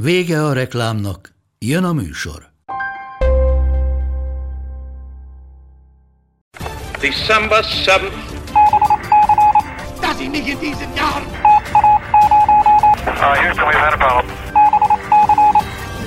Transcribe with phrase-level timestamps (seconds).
[0.00, 2.52] Vége a reklámnak, jön a műsor.
[7.00, 8.12] December 7th.
[10.00, 11.26] Das ich nicht in diesen Jahren.
[13.06, 14.34] Uh, Houston, we've had a problem.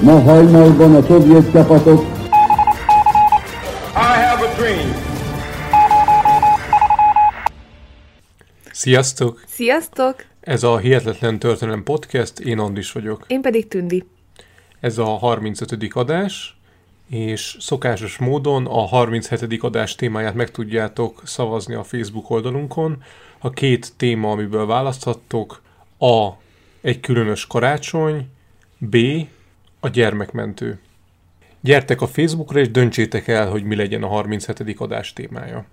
[0.01, 2.01] Ma hajnalban a szovjet csapatok
[3.95, 4.93] I have a dream.
[8.71, 9.43] Sziasztok!
[9.47, 10.30] Sziasztok!
[10.41, 13.25] Ez a Hihetetlen Történelem Podcast, én Andis vagyok.
[13.27, 14.05] Én pedig Tündi.
[14.79, 15.87] Ez a 35.
[15.93, 16.57] adás,
[17.09, 19.63] és szokásos módon a 37.
[19.63, 23.03] adás témáját meg tudjátok szavazni a Facebook oldalunkon.
[23.39, 25.61] A két téma, amiből választhattok,
[25.99, 26.29] A.
[26.81, 28.27] Egy különös karácsony,
[28.77, 28.97] B.
[29.79, 30.79] A gyermekmentő.
[31.59, 34.79] Gyertek a Facebookra, és döntsétek el, hogy mi legyen a 37.
[34.79, 35.65] adás témája.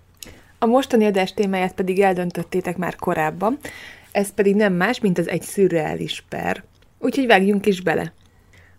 [0.59, 3.59] A mostani adás témáját pedig eldöntöttétek már korábban,
[4.19, 6.65] ez pedig nem más, mint az egy szürreális per.
[6.99, 8.13] Úgyhogy vágjunk is bele.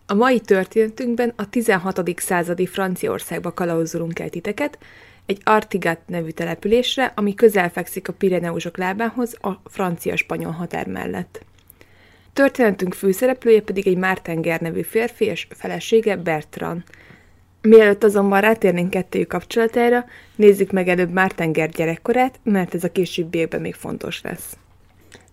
[0.06, 2.20] A mai történetünkben a 16.
[2.20, 4.78] századi Franciaországba kalauzolunk el titeket,
[5.26, 11.44] egy Artigat nevű településre, ami közel fekszik a Pireneusok lábához a francia-spanyol határ mellett.
[12.32, 16.82] Történetünk főszereplője pedig egy Mártenger nevű férfi és felesége Bertrand.
[17.62, 20.04] Mielőtt azonban rátérnénk kettőjük kapcsolatára,
[20.36, 24.56] nézzük meg előbb Mártenger gyerekkorát, mert ez a későbbiekben még fontos lesz.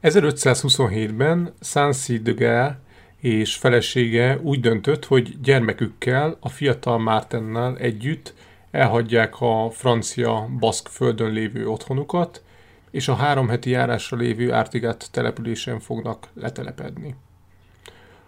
[0.04, 2.80] 1527-ben Sancy de Gare
[3.18, 8.34] és felesége úgy döntött, hogy gyermekükkel, a fiatal Mártennel együtt
[8.72, 12.44] elhagyják a francia baszk földön lévő otthonukat,
[12.92, 17.16] és a három heti járásra lévő Ártigát településen fognak letelepedni.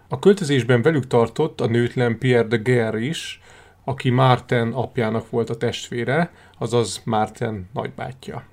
[0.08, 3.40] A költözésben velük tartott a nőtlen Pierre de Guerre is,
[3.84, 8.44] aki Márten apjának volt a testvére, azaz Márten nagybátyja.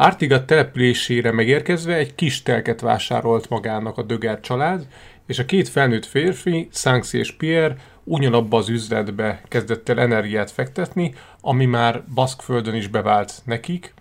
[0.00, 4.86] Ártigat településére megérkezve egy kis telket vásárolt magának a Döger család,
[5.26, 11.14] és a két felnőtt férfi, Sanxi és Pierre ugyanabba az üzletbe kezdett el energiát fektetni,
[11.40, 13.94] ami már Baszkföldön is bevált nekik,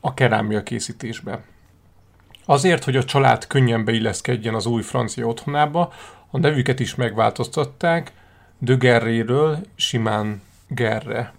[0.00, 1.44] a kerámia készítésbe.
[2.44, 5.92] Azért, hogy a család könnyen beilleszkedjen az új francia otthonába,
[6.30, 8.12] a nevüket is megváltoztatták,
[8.58, 11.34] de Gerréről simán Gerre.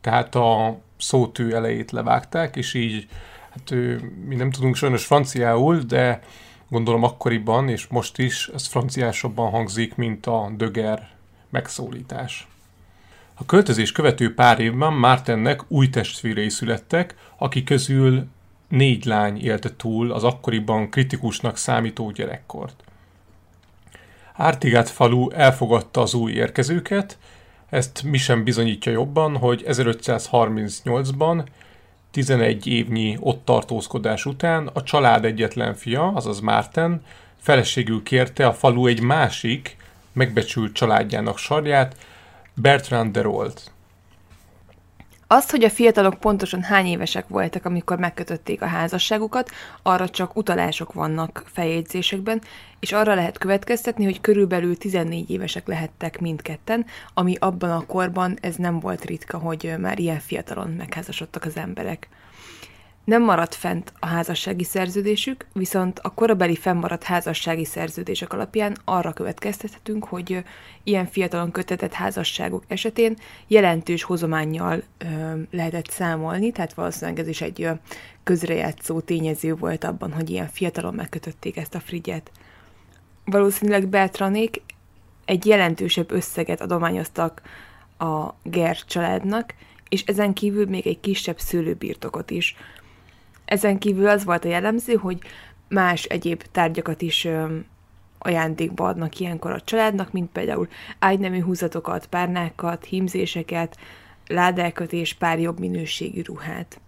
[0.00, 3.08] Tehát a szótű elejét levágták, és így,
[3.50, 6.22] hát ő, mi nem tudunk sajnos franciául, de
[6.68, 11.08] gondolom akkoriban, és most is, ez franciásabban hangzik, mint a döger
[11.50, 12.46] megszólítás.
[13.34, 18.26] A költözés követő pár évben Mártennek új testvérei születtek, akik közül
[18.68, 22.84] négy lány élte túl az akkoriban kritikusnak számító gyerekkort.
[24.34, 27.18] Ártigát falu elfogadta az új érkezőket,
[27.74, 31.44] ezt mi sem bizonyítja jobban, hogy 1538-ban,
[32.10, 37.04] 11 évnyi ott tartózkodás után a család egyetlen fia, azaz Márten,
[37.40, 39.76] feleségül kérte a falu egy másik,
[40.12, 41.96] megbecsült családjának sarját,
[42.54, 43.72] Bertrand de Rolt.
[45.26, 49.50] Azt, hogy a fiatalok pontosan hány évesek voltak, amikor megkötötték a házasságukat,
[49.82, 52.40] arra csak utalások vannak feljegyzésekben,
[52.80, 58.56] és arra lehet következtetni, hogy körülbelül 14 évesek lehettek mindketten, ami abban a korban ez
[58.56, 62.08] nem volt ritka, hogy már ilyen fiatalon megházasodtak az emberek.
[63.04, 70.04] Nem maradt fent a házassági szerződésük, viszont a korabeli fennmaradt házassági szerződések alapján arra következtethetünk,
[70.04, 70.44] hogy
[70.82, 73.16] ilyen fiatalon kötetett házasságok esetén
[73.46, 75.06] jelentős hozománnyal ö,
[75.50, 77.68] lehetett számolni, tehát valószínűleg ez is egy
[78.22, 82.30] közrejátszó tényező volt abban, hogy ilyen fiatalon megkötötték ezt a frigyet.
[83.24, 84.62] Valószínűleg Beltranék
[85.24, 87.42] egy jelentősebb összeget adományoztak
[87.98, 89.54] a Ger családnak,
[89.88, 92.56] és ezen kívül még egy kisebb szőlőbirtokot is,
[93.44, 95.18] ezen kívül az volt a jellemző, hogy
[95.68, 97.28] más egyéb tárgyakat is
[98.18, 100.68] ajándékba adnak ilyenkor a családnak, mint például
[100.98, 103.76] ágynemű húzatokat, párnákat, hímzéseket,
[104.26, 106.80] ládákat és pár jobb minőségű ruhát.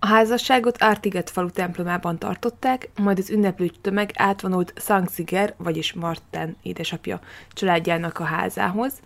[0.00, 7.20] A házasságot Ártiget falu templomában tartották, majd az ünneplő tömeg átvonult Sanxiger, vagyis Marten édesapja
[7.52, 9.00] családjának a házához,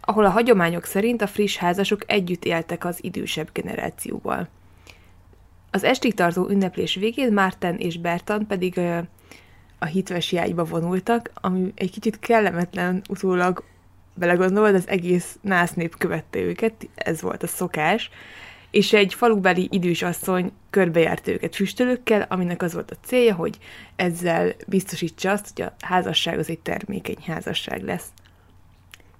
[0.00, 4.48] ahol a hagyományok szerint a friss házasok együtt éltek az idősebb generációval.
[5.70, 8.80] Az estig tartó ünneplés végén Márten és Bertan pedig
[9.78, 13.64] a hitves hiányba vonultak, ami egy kicsit kellemetlen utólag
[14.14, 18.10] belegondolod, az egész nász nép követte őket, ez volt a szokás,
[18.70, 23.58] és egy falubeli idős asszony körbejárt őket füstölőkkel, aminek az volt a célja, hogy
[23.96, 28.06] ezzel biztosítsa azt, hogy a házasság az egy termékeny házasság lesz.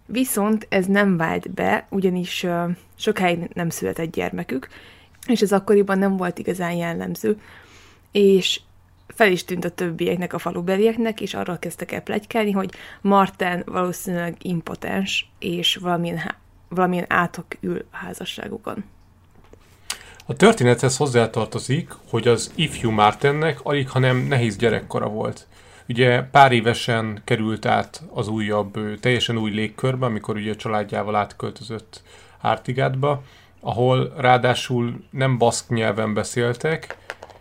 [0.06, 2.46] Viszont ez nem vált be, ugyanis
[2.96, 4.68] sokáig nem született gyermekük,
[5.28, 7.40] és ez akkoriban nem volt igazán jellemző,
[8.12, 8.60] és
[9.06, 12.70] fel is tűnt a többieknek, a falubelieknek, és arra kezdtek el plegykálni, hogy
[13.00, 16.34] Marten valószínűleg impotens, és valamilyen,
[16.68, 18.84] valamilyen átok ül a házasságukon.
[20.26, 25.46] A történethez hozzátartozik, hogy az ifjú Mártennek alig, hanem nehéz gyerekkora volt.
[25.88, 32.02] Ugye pár évesen került át az újabb, teljesen új légkörbe, amikor ugye a családjával átköltözött
[32.40, 33.22] Ártigátba,
[33.60, 36.96] ahol ráadásul nem baszk nyelven beszéltek,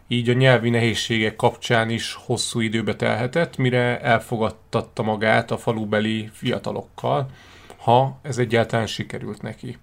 [0.07, 7.29] így a nyelvi nehézségek kapcsán is hosszú időbe telhetett, mire elfogadtatta magát a falubeli fiatalokkal,
[7.77, 9.77] ha ez egyáltalán sikerült neki.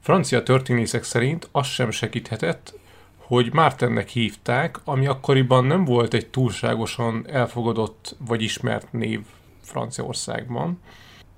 [0.00, 2.74] Francia történészek szerint az sem segíthetett,
[3.16, 9.20] hogy Mártennek hívták, ami akkoriban nem volt egy túlságosan elfogadott vagy ismert név
[9.62, 10.80] Franciaországban,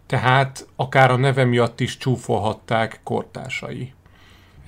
[0.07, 3.93] tehát akár a neve miatt is csúfolhatták kortársai.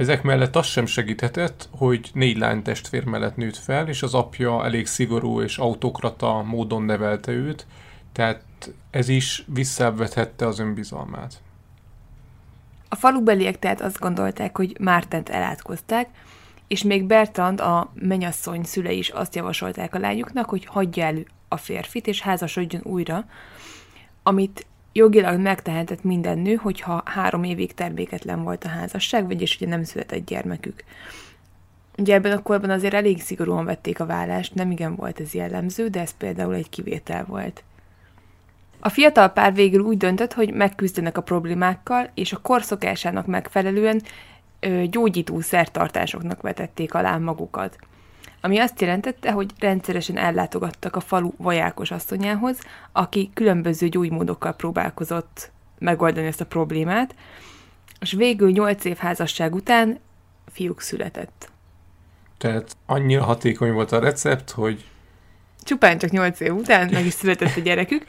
[0.03, 4.65] Ezek mellett az sem segíthetett, hogy négy lány testvér mellett nőtt fel, és az apja
[4.65, 7.67] elég szigorú és autokrata módon nevelte őt,
[8.13, 8.43] tehát
[8.91, 11.41] ez is visszavethette az önbizalmát.
[12.89, 16.09] A falubeliek tehát azt gondolták, hogy Mártent elátkozták,
[16.67, 21.17] és még Bertrand, a menyasszony szülei is azt javasolták a lányuknak, hogy hagyja el
[21.49, 23.25] a férfit, és házasodjon újra,
[24.23, 29.85] amit jogilag megtehetett minden nő, hogyha három évig terméketlen volt a házasság, vagyis ugye nem
[29.85, 30.85] született gyermekük.
[31.99, 35.89] Ugye ebben a korban azért elég szigorúan vették a vállást, nem igen volt ez jellemző,
[35.89, 37.63] de ez például egy kivétel volt.
[38.81, 44.03] A fiatal pár végül úgy döntött, hogy megküzdenek a problémákkal, és a korszokásának megfelelően
[44.91, 47.79] gyógyító szertartásoknak vetették alá magukat.
[48.45, 52.59] Ami azt jelentette, hogy rendszeresen ellátogattak a falu vajákos asszonyához,
[52.93, 57.15] aki különböző gyógymódokkal próbálkozott megoldani ezt a problémát,
[58.01, 59.99] és végül nyolc év házasság után
[60.53, 61.51] fiúk született.
[62.39, 64.85] Tehát annyira hatékony volt a recept, hogy
[65.63, 68.05] Csupán csak nyolc év után meg is született a gyerekük,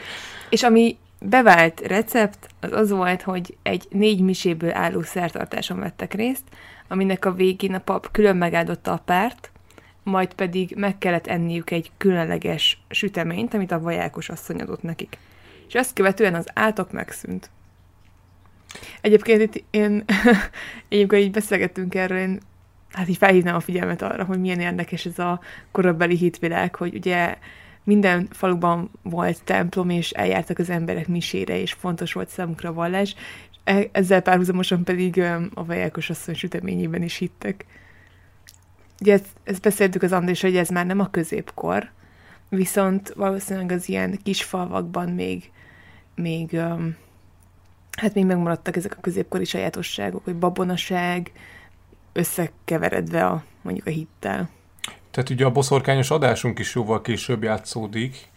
[0.50, 6.44] és ami bevált recept az az volt, hogy egy négy miséből álló szertartáson vettek részt,
[6.88, 9.52] aminek a végén a pap külön megáldotta a párt,
[10.04, 15.18] majd pedig meg kellett enniük egy különleges süteményt, amit a vajákos asszony adott nekik.
[15.68, 17.50] És ezt követően az átok megszűnt.
[19.02, 20.04] Egyébként itt én,
[20.90, 22.40] egyébként így beszélgettünk erről, én
[22.92, 25.40] hát így felhívnám a figyelmet arra, hogy milyen érdekes ez a
[25.72, 27.38] korabeli hitvilág, hogy ugye
[27.84, 33.16] minden faluban volt templom, és eljártak az emberek misére, és fontos volt számukra a vallás.
[33.64, 35.20] E- Ezzel párhuzamosan pedig
[35.54, 37.66] a vajákos asszony süteményében is hittek.
[39.04, 41.92] Ugye ezt, ezt beszéltük az Andrés, hogy ez már nem a középkor,
[42.50, 45.52] viszont valószínűleg az ilyen kis falvakban még,
[46.16, 46.60] még
[47.98, 51.32] hát még megmaradtak ezek a középkori sajátosságok, hogy babonaság
[52.14, 54.50] összekeveredve a, mondjuk a hittel.
[55.12, 58.28] Tehát ugye a boszorkányos adásunk is jóval később játszódik,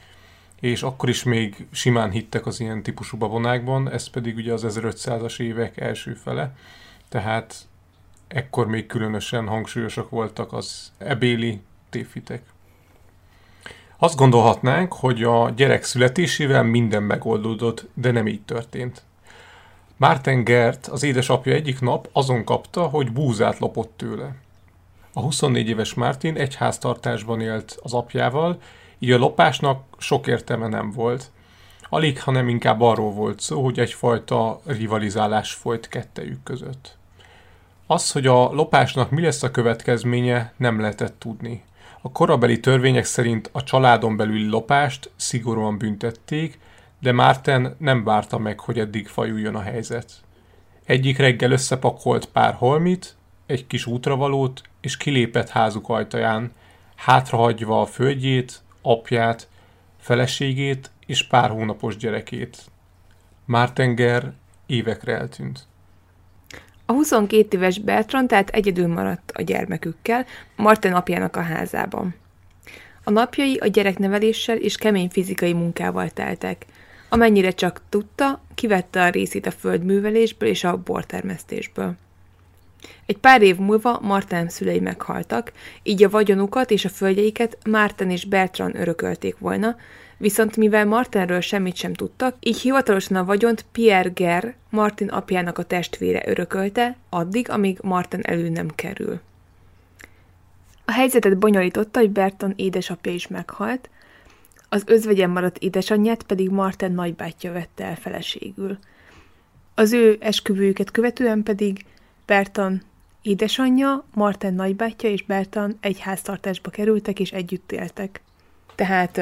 [0.61, 5.41] és akkor is még simán hittek az ilyen típusú babonákban, ez pedig ugye az 1500-as
[5.41, 6.55] évek első fele,
[7.09, 7.55] tehát
[8.29, 12.43] ekkor még különösen hangsúlyosak voltak az ebéli tévhitek.
[13.99, 19.03] Azt gondolhatnánk, hogy a gyerek születésével minden megoldódott, de nem így történt.
[19.97, 24.35] Márten Gert, az édesapja egyik nap azon kapta, hogy búzát lopott tőle.
[25.13, 28.59] A 24 éves Mártin egy háztartásban élt az apjával,
[28.99, 31.31] így a lopásnak sok értelme nem volt.
[31.89, 36.97] Alig, hanem inkább arról volt szó, hogy egyfajta rivalizálás folyt kettejük között.
[37.89, 41.65] Az, hogy a lopásnak mi lesz a következménye, nem lehetett tudni.
[42.01, 46.59] A korabeli törvények szerint a családon belüli lopást szigorúan büntették,
[47.01, 50.13] de Márten nem várta meg, hogy eddig fajuljon a helyzet.
[50.85, 53.17] Egyik reggel összepakolt pár holmit,
[53.47, 56.53] egy kis útravalót, és kilépett házuk ajtaján,
[56.95, 59.49] hátrahagyva a földjét, apját,
[60.01, 62.65] feleségét és pár hónapos gyerekét.
[63.45, 64.33] Mártenger
[64.67, 65.67] évekre eltűnt.
[66.87, 70.27] A 22 éves Bertrand tehát egyedül maradt a gyermekükkel,
[70.57, 72.15] Marten apjának a házában.
[73.05, 76.67] A napjai a gyerekneveléssel és kemény fizikai munkával teltek.
[77.09, 81.95] Amennyire csak tudta, kivette a részét a földművelésből és a bortermesztésből.
[83.07, 85.53] Egy pár év múlva Martin szülei meghaltak,
[85.83, 89.77] így a vagyonukat és a földjeiket Márten és Bertrand örökölték volna,
[90.17, 95.65] viszont mivel Martinről semmit sem tudtak, így hivatalosan a vagyont Pierre Ger, Martin apjának a
[95.65, 99.21] testvére örökölte, addig, amíg Martin elő nem kerül.
[100.85, 103.91] A helyzetet bonyolította, hogy Berton édesapja is meghalt,
[104.69, 108.79] az özvegyen maradt édesanyját pedig Martin nagybátyja vette el feleségül.
[109.75, 111.85] Az ő esküvőjüket követően pedig
[112.27, 112.83] Berton
[113.23, 118.21] édesanyja, Martin nagybátyja és Berton egy háztartásba kerültek és együtt éltek.
[118.75, 119.21] Tehát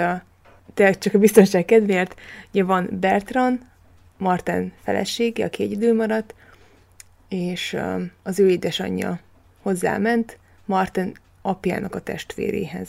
[0.74, 3.58] tényleg csak a biztonság kedvéért, ugye van Bertrand,
[4.16, 6.34] Martin felesége, aki egyedül maradt,
[7.28, 7.76] és
[8.22, 9.20] az ő édesanyja
[9.62, 12.88] hozzáment Martin apjának a testvéréhez.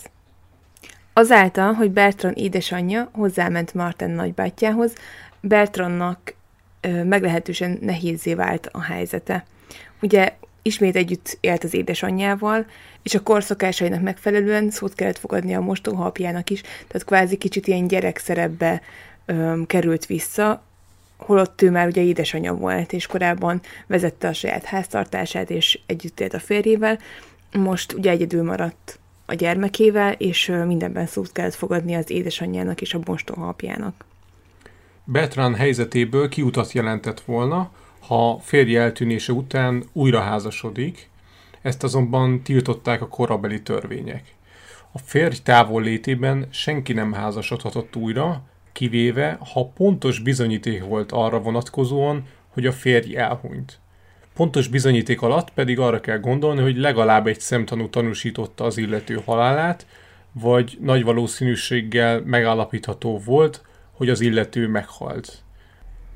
[1.13, 4.93] Azáltal, hogy Bertrand édesanyja hozzáment Martin nagybátyjához,
[5.41, 6.33] Bertrandnak
[6.81, 9.45] meglehetősen nehézé vált a helyzete.
[10.01, 12.65] Ugye ismét együtt élt az édesanyjával,
[13.03, 17.87] és a korszakásainak megfelelően szót kellett fogadni a mostoha apjának is, tehát kvázi kicsit ilyen
[17.87, 18.81] gyerekszerepbe
[19.25, 20.63] öm, került vissza,
[21.17, 26.33] holott ő már ugye édesanyja volt, és korábban vezette a saját háztartását, és együtt élt
[26.33, 26.99] a férjével,
[27.53, 32.99] most ugye egyedül maradt a gyermekével, és mindenben szót kellett fogadni az édesanyjának és a
[33.05, 34.05] mostoha apjának.
[35.03, 37.71] Bertrand helyzetéből kiutat jelentett volna,
[38.07, 41.09] ha férje eltűnése után újra házasodik,
[41.61, 44.23] ezt azonban tiltották a korabeli törvények.
[44.91, 52.25] A férj távol létében senki nem házasodhatott újra, kivéve, ha pontos bizonyíték volt arra vonatkozóan,
[52.47, 53.79] hogy a férj elhunyt.
[54.33, 59.85] Pontos bizonyíték alatt pedig arra kell gondolni, hogy legalább egy szemtanú tanúsította az illető halálát,
[60.31, 65.43] vagy nagy valószínűséggel megállapítható volt, hogy az illető meghalt.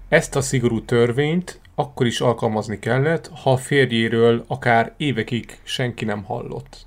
[0.09, 6.23] Ezt a szigorú törvényt akkor is alkalmazni kellett, ha a férjéről akár évekig senki nem
[6.23, 6.85] hallott.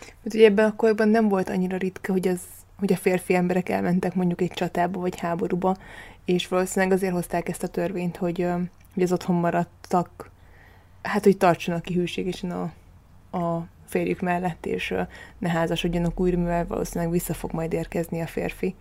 [0.00, 2.40] Hát ugye ebben a korban nem volt annyira ritka, hogy, az,
[2.78, 5.76] hogy a férfi emberek elmentek mondjuk egy csatába vagy háborúba,
[6.24, 8.46] és valószínűleg azért hozták ezt a törvényt, hogy,
[8.94, 10.30] hogy az otthon maradtak,
[11.02, 12.72] hát hogy tartsanak ki hűségesen a,
[13.38, 14.94] a férjük mellett, és
[15.38, 18.74] ne házasodjanak újra, mivel valószínűleg vissza fog majd érkezni a férfi.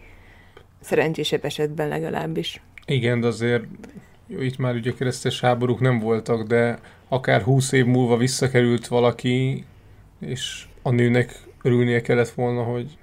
[0.81, 2.61] Szerencsésebb esetben legalábbis.
[2.85, 3.63] Igen, de azért
[4.31, 9.65] jó, itt már ugye keresztes háborúk nem voltak, de akár húsz év múlva visszakerült valaki,
[10.19, 12.97] és a nőnek örülnie kellett volna, hogy...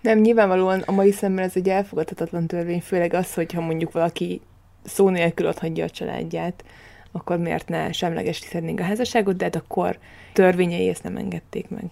[0.00, 4.40] Nem, nyilvánvalóan a mai szemmel ez egy elfogadhatatlan törvény, főleg az, hogyha mondjuk valaki
[4.84, 6.64] szó nélkül adhatja a családját,
[7.12, 9.98] akkor miért ne semlegesítenénk a házasságot, de hát akkor
[10.32, 11.84] törvényei ezt nem engedték meg.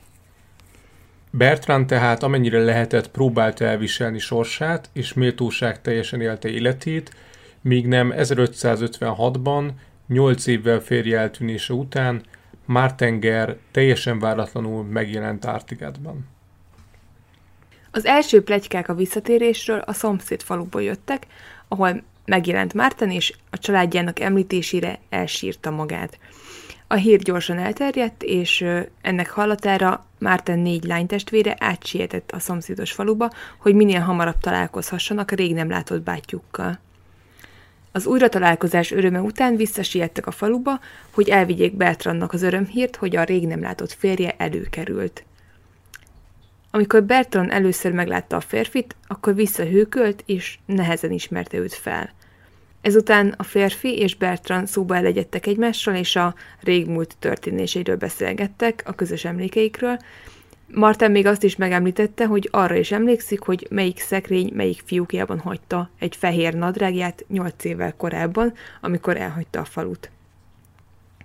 [1.30, 7.10] Bertrand tehát amennyire lehetett próbálta elviselni sorsát, és méltóság teljesen élte életét,
[7.62, 9.70] míg nem 1556-ban,
[10.08, 12.22] 8 évvel férje eltűnése után
[12.64, 16.26] Martenger teljesen váratlanul megjelent Ártigátban.
[17.90, 21.26] Az első plegykák a visszatérésről a szomszéd faluból jöttek,
[21.68, 26.18] ahol megjelent Márten, és a családjának említésére elsírta magát.
[26.86, 28.64] A hír gyorsan elterjedt, és
[29.00, 35.54] ennek hallatára Márten négy lánytestvére átsietett a szomszédos faluba, hogy minél hamarabb találkozhassanak a rég
[35.54, 36.78] nem látott bátyjukkal.
[37.98, 43.46] Az újratalálkozás öröme után visszasiettek a faluba, hogy elvigyék Bertrandnak az örömhírt, hogy a rég
[43.46, 45.24] nem látott férje előkerült.
[46.70, 52.10] Amikor Bertrand először meglátta a férfit, akkor visszahőkölt, és nehezen ismerte őt fel.
[52.80, 59.24] Ezután a férfi és Bertrand szóba elegyedtek egymással, és a régmúlt történéseiről beszélgettek, a közös
[59.24, 59.98] emlékeikről,
[60.74, 65.90] Martin még azt is megemlítette, hogy arra is emlékszik, hogy melyik szekrény melyik fiúkjában hagyta
[65.98, 70.10] egy fehér nadrágját nyolc évvel korábban, amikor elhagyta a falut.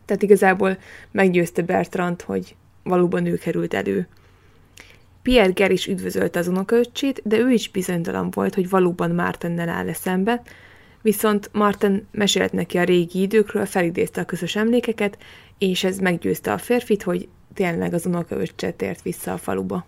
[0.06, 0.78] Tehát igazából
[1.12, 4.08] meggyőzte Bertrand, hogy valóban ő került elő.
[5.22, 9.94] Pierre Ger is üdvözölte az unokaöccsét, de ő is bizonytalan volt, hogy valóban Martennel áll
[9.94, 10.42] szembe,
[11.02, 15.18] viszont Martin mesélt neki a régi időkről, felidézte a közös emlékeket,
[15.58, 19.86] és ez meggyőzte a férfit, hogy tényleg az unokaöccse tért vissza a faluba.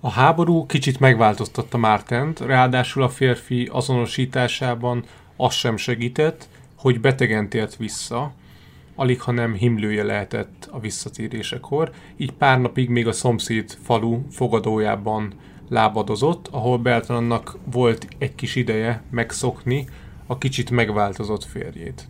[0.00, 5.04] A háború kicsit megváltoztatta Mártent, ráadásul a férfi azonosításában
[5.36, 8.32] az sem segített, hogy betegen tért vissza,
[8.94, 15.32] alig ha nem himlője lehetett a visszatérésekor, így pár napig még a szomszéd falu fogadójában
[15.68, 19.88] lábadozott, ahol Bertrandnak volt egy kis ideje megszokni
[20.26, 22.08] a kicsit megváltozott férjét.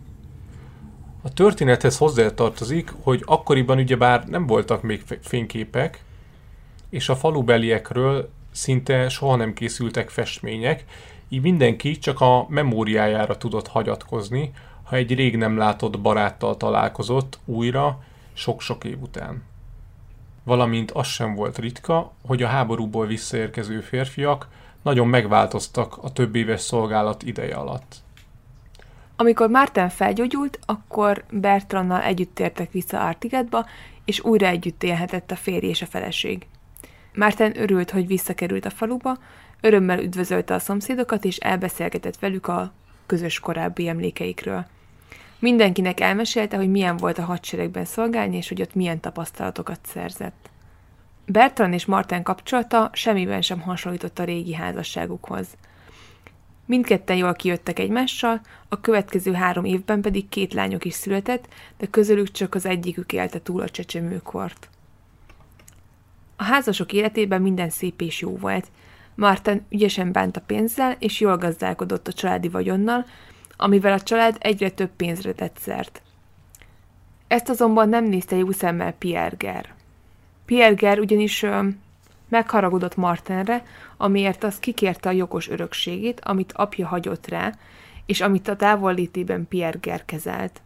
[1.25, 6.03] A történethez hozzátartozik, hogy akkoriban ugyebár nem voltak még fényképek,
[6.89, 10.85] és a falubeliekről szinte soha nem készültek festmények,
[11.29, 14.51] így mindenki csak a memóriájára tudott hagyatkozni,
[14.83, 18.03] ha egy rég nem látott baráttal találkozott újra,
[18.33, 19.43] sok-sok év után.
[20.43, 24.47] Valamint az sem volt ritka, hogy a háborúból visszaérkező férfiak
[24.81, 28.02] nagyon megváltoztak a több éves szolgálat ideje alatt.
[29.23, 33.65] Amikor Márten felgyógyult, akkor Bertrannal együtt tértek vissza Artigatba,
[34.05, 36.45] és újra együtt élhetett a férj és a feleség.
[37.13, 39.17] Márten örült, hogy visszakerült a faluba,
[39.61, 42.73] örömmel üdvözölte a szomszédokat, és elbeszélgetett velük a
[43.05, 44.65] közös korábbi emlékeikről.
[45.39, 50.49] Mindenkinek elmesélte, hogy milyen volt a hadseregben szolgálni, és hogy ott milyen tapasztalatokat szerzett.
[51.25, 55.47] Bertrand és Martin kapcsolata semmiben sem hasonlított a régi házasságukhoz.
[56.65, 62.31] Mindketten jól kijöttek egymással, a következő három évben pedig két lányok is született, de közülük
[62.31, 64.69] csak az egyikük élte túl a csecsemőkort.
[66.35, 68.67] A házasok életében minden szép és jó volt.
[69.15, 73.05] Martin ügyesen bánt a pénzzel, és jól gazdálkodott a családi vagyonnal,
[73.57, 76.01] amivel a család egyre több pénzre tett szert.
[77.27, 79.73] Ezt azonban nem nézte jó szemmel Pierre Ger.
[80.45, 81.67] Pierre Ger ugyanis ö,
[82.29, 83.65] megharagudott Martenre,
[83.97, 87.53] amiért az kikérte a jogos örökségét, amit apja hagyott rá,
[88.05, 90.61] és amit a távollétében Pierre Ger kezelt.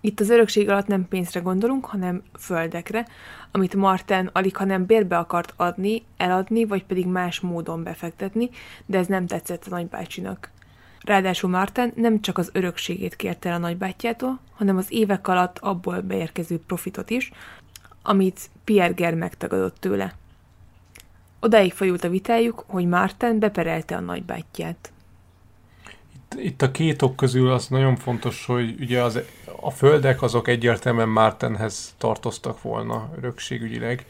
[0.00, 3.06] Itt az örökség alatt nem pénzre gondolunk, hanem földekre,
[3.50, 8.50] amit Marten alig, hanem bérbe akart adni, eladni, vagy pedig más módon befektetni,
[8.86, 10.50] de ez nem tetszett a nagybácsinak.
[11.00, 16.00] Ráadásul Marten nem csak az örökségét kérte el a nagybátyjától, hanem az évek alatt abból
[16.00, 17.32] beérkező profitot is,
[18.02, 20.14] amit Pierre Ger megtagadott tőle.
[21.44, 24.92] Odáig folyult a vitájuk, hogy Marten beperelte a nagybátyját.
[26.14, 29.20] Itt, itt a két ok közül az nagyon fontos, hogy ugye az,
[29.60, 34.06] a földek azok egyértelműen Martenhez tartoztak volna örökségügyileg,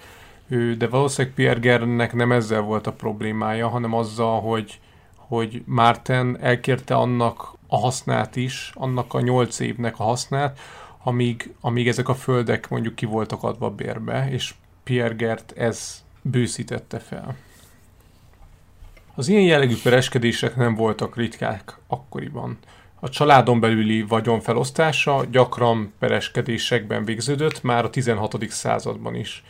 [0.78, 4.80] de valószínűleg Pierre Gernek nem ezzel volt a problémája, hanem azzal, hogy
[5.14, 10.58] hogy Márten elkérte annak a hasznát is, annak a nyolc évnek a hasznát,
[11.02, 16.98] amíg, amíg ezek a földek mondjuk ki voltak adva bérbe, és Pierre Gert ez bőszítette
[16.98, 17.36] fel.
[19.14, 22.58] Az ilyen jellegű pereskedések nem voltak ritkák akkoriban.
[23.00, 28.50] A családon belüli vagyon felosztása gyakran pereskedésekben végződött már a 16.
[28.50, 29.44] században is.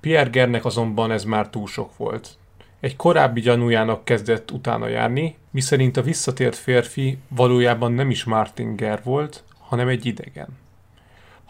[0.00, 2.36] Pierre Gernek azonban ez már túl sok volt.
[2.80, 9.00] Egy korábbi gyanújának kezdett utána járni, miszerint a visszatért férfi valójában nem is Martin Ger
[9.04, 10.61] volt, hanem egy idegen.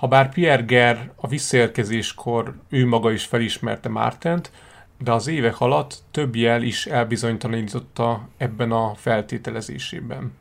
[0.03, 4.51] Habár Pierre Ger a visszaérkezéskor ő maga is felismerte Mártent,
[4.99, 10.33] de az évek alatt több jel is elbizonytalanította ebben a feltételezésében.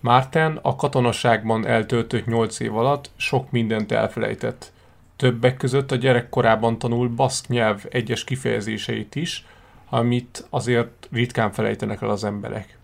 [0.00, 4.72] Márten a katonaságban eltöltött nyolc év alatt sok mindent elfelejtett.
[5.16, 9.46] Többek között a gyerekkorában tanul baszk nyelv egyes kifejezéseit is,
[9.88, 12.78] amit azért ritkán felejtenek el az emberek.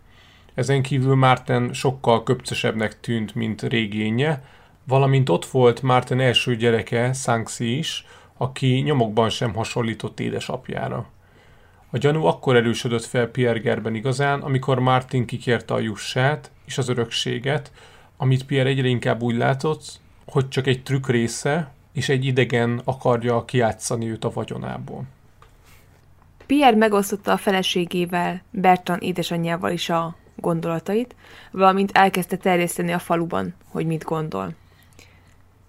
[0.54, 4.42] Ezen kívül Márten sokkal köpcösebbnek tűnt, mint régénye,
[4.84, 11.06] valamint ott volt Márten első gyereke, Sanxi is, aki nyomokban sem hasonlított édesapjára.
[11.90, 16.88] A gyanú akkor erősödött fel Pierre Gerben igazán, amikor Martin kikérte a jussát és az
[16.88, 17.72] örökséget,
[18.16, 23.44] amit Pierre egyre inkább úgy látott, hogy csak egy trükk része, és egy idegen akarja
[23.44, 25.04] kiátszani őt a vagyonából.
[26.46, 31.14] Pierre megosztotta a feleségével, Bertrand édesanyjával is a gondolatait,
[31.50, 34.54] valamint elkezdte terjeszteni a faluban, hogy mit gondol.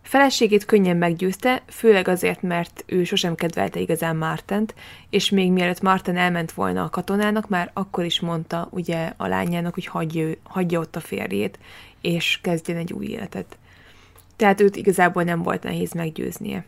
[0.04, 4.76] Feleségét könnyen meggyőzte, főleg azért, mert ő sosem kedvelte igazán Mártent,
[5.10, 9.74] és még mielőtt Márten elment volna a katonának, már akkor is mondta ugye a lányának,
[9.74, 11.60] hogy hagyja, hagyja ott a férjét,
[12.02, 13.58] és kezdjen egy új életet.
[14.36, 16.66] Tehát őt igazából nem volt nehéz meggyőznie.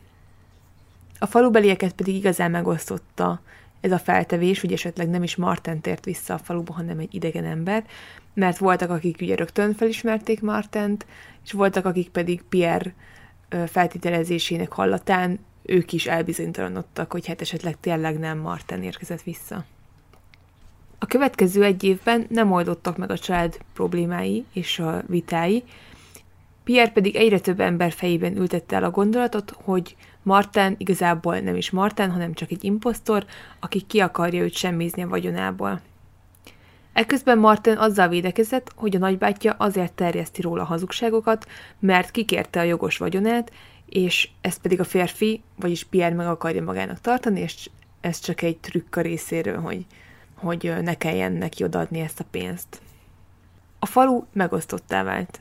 [1.19, 3.41] A falubelieket pedig igazán megosztotta
[3.81, 7.45] ez a feltevés, hogy esetleg nem is Marten tért vissza a faluba, hanem egy idegen
[7.45, 7.85] ember,
[8.33, 11.05] mert voltak, akik ugye rögtön felismerték Martent,
[11.43, 12.93] és voltak, akik pedig Pierre
[13.67, 19.65] feltételezésének hallatán ők is elbizonytalanodtak, hogy hát esetleg tényleg nem Marten érkezett vissza.
[20.99, 25.63] A következő egy évben nem oldottak meg a család problémái és a vitái,
[26.65, 31.69] Pierre pedig egyre több ember fejében ültette el a gondolatot, hogy Marten igazából nem is
[31.69, 33.25] Marten, hanem csak egy imposztor,
[33.59, 35.81] aki ki akarja őt semmizni a vagyonából.
[36.95, 41.47] Ekközben Martin azzal védekezett, hogy a nagybátyja azért terjeszti róla hazugságokat,
[41.79, 43.51] mert kikérte a jogos vagyonát,
[43.85, 47.69] és ezt pedig a férfi, vagyis Pierre meg akarja magának tartani, és
[48.01, 49.85] ez csak egy trükk a részéről, hogy,
[50.35, 52.81] hogy ne kelljen neki odaadni ezt a pénzt.
[53.79, 55.39] A falu megosztottá vált.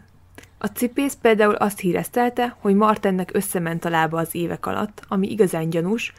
[0.58, 5.70] A cipész például azt híreztelte, hogy Martennek összement a lába az évek alatt, ami igazán
[5.70, 6.12] gyanús,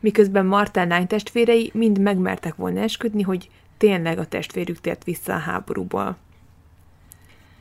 [0.00, 3.48] miközben Marten lánytestvérei mind megmertek volna esküdni, hogy
[3.82, 6.16] tényleg a testvérük tért vissza a háborúból.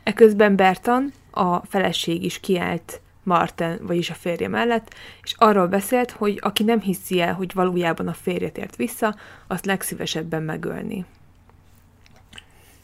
[0.04, 6.40] Eközben Bertan, a feleség is kiállt Marten, vagyis a férje mellett, és arról beszélt, hogy
[6.42, 9.16] aki nem hiszi el, hogy valójában a férje tért vissza,
[9.48, 11.06] azt legszívesebben megölni.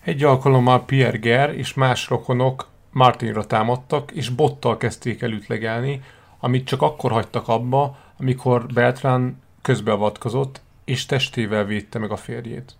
[0.03, 6.01] Egy alkalommal Pierre Ger és más rokonok Martinra támadtak, és bottal kezdték el ütlegelni,
[6.39, 12.75] amit csak akkor hagytak abba, amikor Beltrán közbeavatkozott, és testével védte meg a férjét.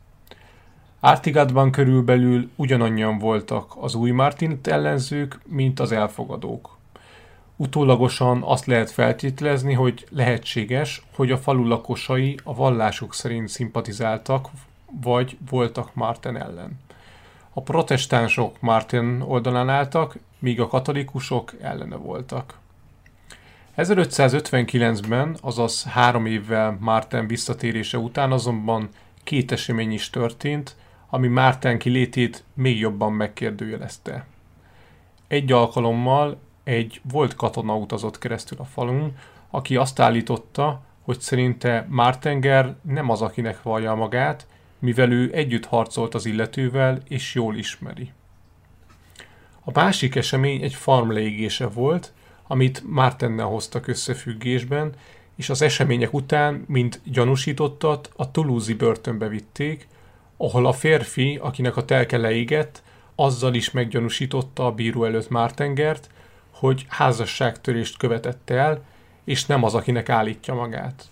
[0.99, 6.77] Ártigádban körülbelül ugyanannyian voltak az új Martin ellenzők, mint az elfogadók.
[7.55, 14.49] Utólagosan azt lehet feltételezni, hogy lehetséges, hogy a falu lakosai a vallásuk szerint szimpatizáltak,
[15.01, 16.79] vagy voltak Martin ellen.
[17.53, 22.57] A protestánsok Martin oldalán álltak, míg a katolikusok ellene voltak.
[23.77, 28.89] 1559-ben, azaz három évvel Márten visszatérése után azonban
[29.23, 30.75] két esemény is történt,
[31.09, 34.25] ami Márten kilétét még jobban megkérdőjelezte.
[35.27, 39.17] Egy alkalommal egy volt katona utazott keresztül a falun,
[39.49, 44.47] aki azt állította, hogy szerinte Mártenger nem az, akinek vallja magát,
[44.79, 48.11] mivel ő együtt harcolt az illetővel és jól ismeri.
[49.63, 52.13] A másik esemény egy farm leégése volt,
[52.47, 54.93] amit Mártennel hoztak összefüggésben,
[55.35, 59.87] és az események után, mint gyanúsítottat, a Toulouse-i börtönbe vitték,
[60.37, 62.83] ahol a férfi, akinek a telke leégett,
[63.15, 66.09] azzal is meggyanúsította a bíró előtt Mártengert,
[66.51, 68.83] hogy házasságtörést követett el,
[69.23, 71.05] és nem az, akinek állítja magát.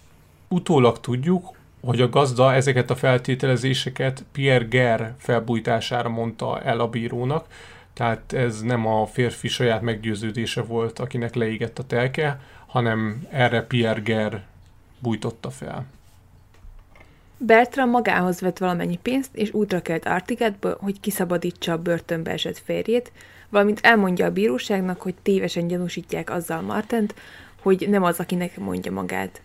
[0.48, 7.48] Utólag tudjuk, hogy a gazda ezeket a feltételezéseket Pierre Ger felbújtására mondta el a bírónak,
[7.94, 14.02] tehát ez nem a férfi saját meggyőződése volt, akinek leégett a telke, hanem erre Pierre
[14.02, 14.44] Ger
[15.00, 15.86] bújtotta fel.
[17.46, 23.12] Bertram magához vett valamennyi pénzt, és útra kelt Artigatba, hogy kiszabadítsa a börtönbe esett férjét,
[23.50, 27.16] valamint elmondja a bíróságnak, hogy tévesen gyanúsítják azzal Martent,
[27.62, 29.42] hogy nem az, akinek mondja magát.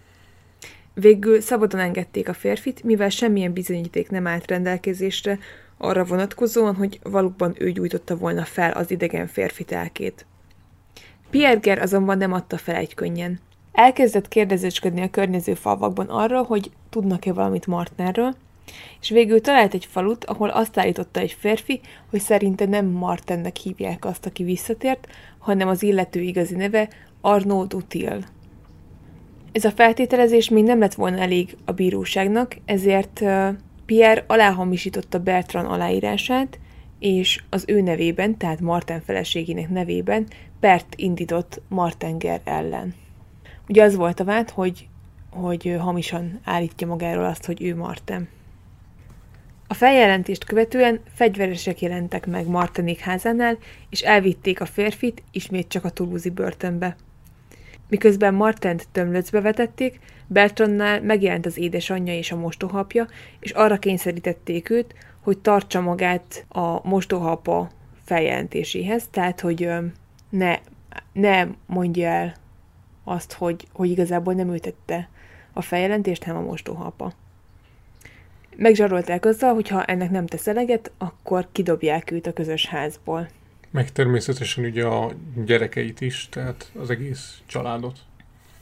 [0.95, 5.39] Végül szabadon engedték a férfit, mivel semmilyen bizonyíték nem állt rendelkezésre,
[5.77, 10.27] arra vonatkozóan, hogy valóban ő gyújtotta volna fel az idegen férfi telkét.
[11.31, 13.41] Pierger azonban nem adta fel egy könnyen.
[13.73, 18.35] Elkezdett kérdezősködni a környező falvakban arra, hogy tudnak-e valamit Martnerről,
[19.01, 21.81] és végül talált egy falut, ahol azt állította egy férfi,
[22.11, 26.89] hogy szerinte nem Martennek hívják azt, aki visszatért, hanem az illető igazi neve
[27.21, 28.25] Arnaud Dutil.
[29.53, 33.23] Ez a feltételezés még nem lett volna elég a bíróságnak, ezért
[33.87, 36.59] Pierre aláhamisította Bertrand aláírását,
[36.99, 40.27] és az ő nevében, tehát Martin feleségének nevében
[40.61, 42.95] pert indított Martenger ellen.
[43.71, 44.89] Ugye az volt a vád, hogy,
[45.31, 48.29] hogy hamisan állítja magáról azt, hogy ő Marten.
[49.67, 53.59] A feljelentést követően fegyveresek jelentek meg Martenik házánál,
[53.91, 56.97] és elvitték a férfit ismét csak a Toulouse börtönbe.
[57.89, 63.07] Miközben Martent tömlöcbe vetették, Bertrandnál megjelent az édesanyja és a mostohapja,
[63.41, 67.71] és arra kényszerítették őt, hogy tartsa magát a mostohapa
[68.05, 69.69] feljelentéséhez, tehát hogy
[70.31, 70.59] ne,
[71.13, 72.35] ne mondja el
[73.05, 75.09] azt, hogy, hogy igazából nem ültette
[75.53, 77.13] a feljelentést, hanem a mostohapa.
[78.57, 83.29] Megzsarolták azzal, hogy ha ennek nem tesz eleget, akkor kidobják őt a közös házból.
[83.71, 85.11] Meg természetesen ugye a
[85.45, 87.99] gyerekeit is, tehát az egész családot.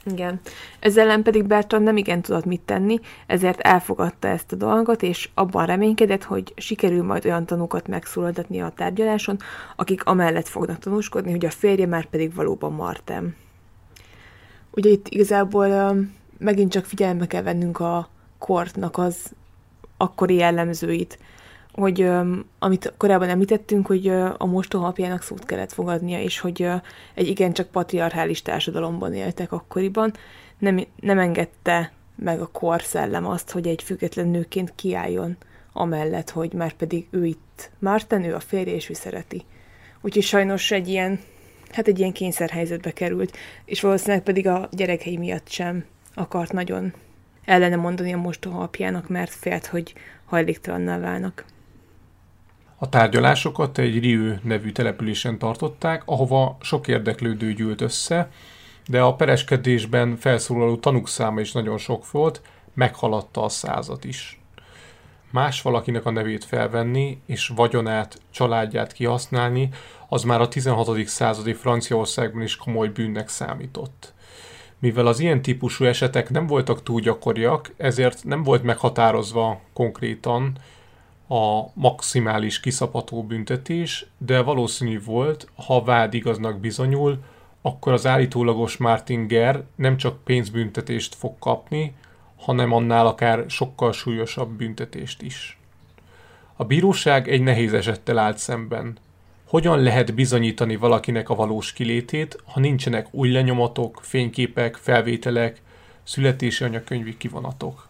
[0.05, 0.39] Igen.
[0.79, 5.29] Ezzel ellen pedig Bertrand nem igen tudott mit tenni, ezért elfogadta ezt a dolgot, és
[5.33, 9.37] abban reménykedett, hogy sikerül majd olyan tanúkat megszólaltatni a tárgyaláson,
[9.75, 13.35] akik amellett fognak tanúskodni, hogy a férje már pedig valóban Martem.
[14.71, 15.95] Ugye itt igazából
[16.37, 19.31] megint csak figyelme kell vennünk a kortnak az
[19.97, 21.19] akkori jellemzőit
[21.79, 22.09] hogy
[22.59, 26.67] amit korábban említettünk, hogy a mostohapjának szót kellett fogadnia, és hogy
[27.13, 30.13] egy igencsak patriarchális társadalomban éltek akkoriban,
[30.57, 35.37] nem, nem engedte meg a korszellem azt, hogy egy független nőként kiálljon
[35.73, 39.45] amellett, hogy már pedig ő itt Márten, ő a férje, és ő szereti.
[40.01, 41.19] Úgyhogy sajnos egy ilyen,
[41.71, 46.93] hát egy ilyen kényszerhelyzetbe került, és valószínűleg pedig a gyerekei miatt sem akart nagyon
[47.45, 49.93] ellene mondani a mostoha apjának, mert félt, hogy
[50.25, 51.45] hajléktalanná válnak.
[52.77, 58.29] A tárgyalásokat egy Riu nevű településen tartották, ahova sok érdeklődő gyűlt össze,
[58.87, 62.41] de a pereskedésben felszólaló tanúk száma is nagyon sok volt,
[62.73, 64.38] meghaladta a százat is.
[65.31, 69.69] Más valakinek a nevét felvenni, és vagyonát, családját kihasználni,
[70.07, 71.07] az már a 16.
[71.07, 74.13] századi Franciaországban is komoly bűnnek számított.
[74.79, 80.57] Mivel az ilyen típusú esetek nem voltak túl gyakoriak, ezért nem volt meghatározva konkrétan,
[81.27, 87.19] a maximális kiszapató büntetés, de valószínű volt, ha vád igaznak bizonyul,
[87.61, 91.93] akkor az állítólagos Martin Ger nem csak pénzbüntetést fog kapni,
[92.39, 95.57] hanem annál akár sokkal súlyosabb büntetést is.
[96.55, 98.97] A bíróság egy nehéz esettel állt szemben.
[99.47, 105.61] Hogyan lehet bizonyítani valakinek a valós kilétét, ha nincsenek új lenyomatok, fényképek, felvételek,
[106.03, 107.87] születési anyakönyvi kivonatok?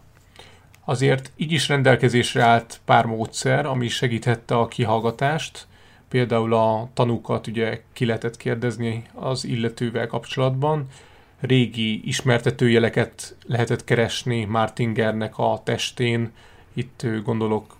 [0.84, 5.66] Azért így is rendelkezésre állt pár módszer, ami segíthette a kihallgatást,
[6.08, 10.86] például a tanúkat ugye ki lehetett kérdezni az illetővel kapcsolatban,
[11.40, 16.32] régi ismertetőjeleket lehetett keresni Martingernek a testén,
[16.74, 17.76] itt gondolok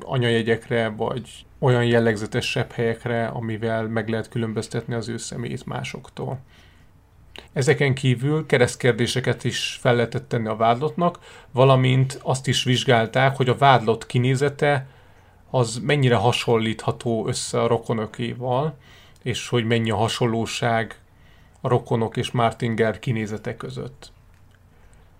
[0.00, 6.38] anyajegyekre, vagy olyan jellegzetesebb helyekre, amivel meg lehet különböztetni az ő személyét másoktól.
[7.52, 11.18] Ezeken kívül keresztkérdéseket is fel lehetett tenni a vádlottnak,
[11.50, 14.86] valamint azt is vizsgálták, hogy a vádlott kinézete
[15.50, 18.76] az mennyire hasonlítható össze a rokonokéval,
[19.22, 20.98] és hogy mennyi a hasonlóság
[21.64, 24.12] a rokonok és Martinger kinézete között.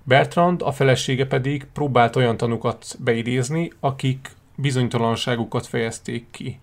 [0.02, 6.58] Bertrand, a felesége pedig próbált olyan tanukat beidézni, akik bizonytalanságukat fejezték ki.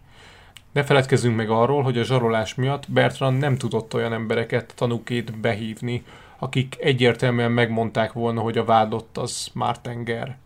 [0.72, 6.04] Ne feledkezzünk meg arról, hogy a zsarolás miatt Bertrand nem tudott olyan embereket tanukét behívni,
[6.38, 10.38] akik egyértelműen megmondták volna, hogy a vádott az Martenger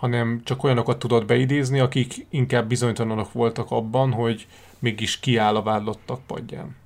[0.00, 4.46] hanem csak olyanokat tudott beidézni, akik inkább bizonytalanok voltak abban, hogy
[4.78, 6.79] mégis kiáll a vádlottak padján.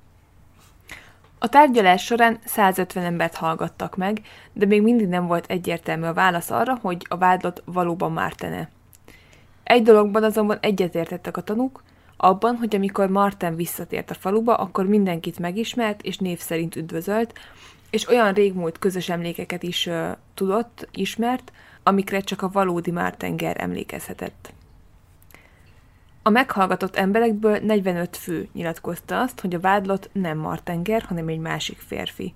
[1.45, 4.21] A tárgyalás során 150 embert hallgattak meg,
[4.53, 8.69] de még mindig nem volt egyértelmű a válasz arra, hogy a vádlott valóban Mártene.
[9.63, 11.83] Egy dologban azonban egyetértettek a tanúk,
[12.17, 17.33] abban, hogy amikor Marten visszatért a faluba, akkor mindenkit megismert és név szerint üdvözölt,
[17.89, 21.51] és olyan régmúlt közös emlékeket is uh, tudott, ismert,
[21.83, 24.53] amikre csak a valódi Mártenger emlékezhetett.
[26.27, 31.77] A meghallgatott emberekből 45 fő nyilatkozta azt, hogy a vádlott nem Martenger, hanem egy másik
[31.77, 32.33] férfi.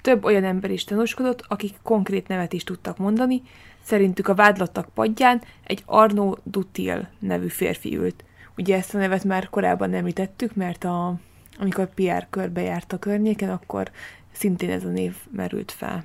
[0.00, 3.42] Több olyan ember is tanúskodott, akik konkrét nevet is tudtak mondani,
[3.82, 8.24] szerintük a vádlottak padján egy Arno Dutil nevű férfi ült.
[8.56, 11.14] Ugye ezt a nevet már korábban említettük, mert a,
[11.58, 13.90] amikor Pierre körbe járt a környéken, akkor
[14.32, 16.04] szintén ez a név merült fel.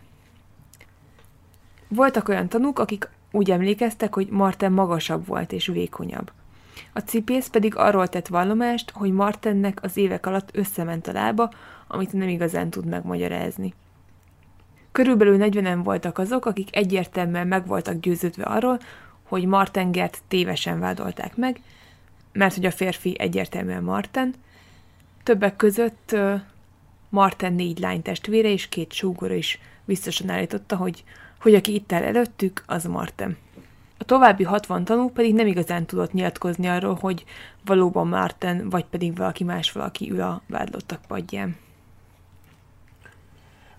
[1.88, 6.32] Voltak olyan tanúk, akik úgy emlékeztek, hogy Marten magasabb volt és vékonyabb.
[6.94, 11.52] A cipész pedig arról tett vallomást, hogy Martennek az évek alatt összement a lába,
[11.88, 13.74] amit nem igazán tud megmagyarázni.
[14.92, 18.80] Körülbelül 40-en voltak azok, akik egyértelműen meg voltak győződve arról,
[19.24, 21.62] hogy Martengert tévesen vádolták meg,
[22.32, 24.34] mert hogy a férfi egyértelműen Marten.
[25.24, 26.16] Többek között
[27.10, 31.04] Marten négy lány testvére és két súgora is biztosan állította, hogy
[31.44, 33.38] hogy aki itt áll előttük, az Marten.
[34.04, 37.24] A további 60 tanú pedig nem igazán tudott nyilatkozni arról, hogy
[37.66, 41.56] valóban Marten, vagy pedig valaki más valaki ül a vádlottak padján.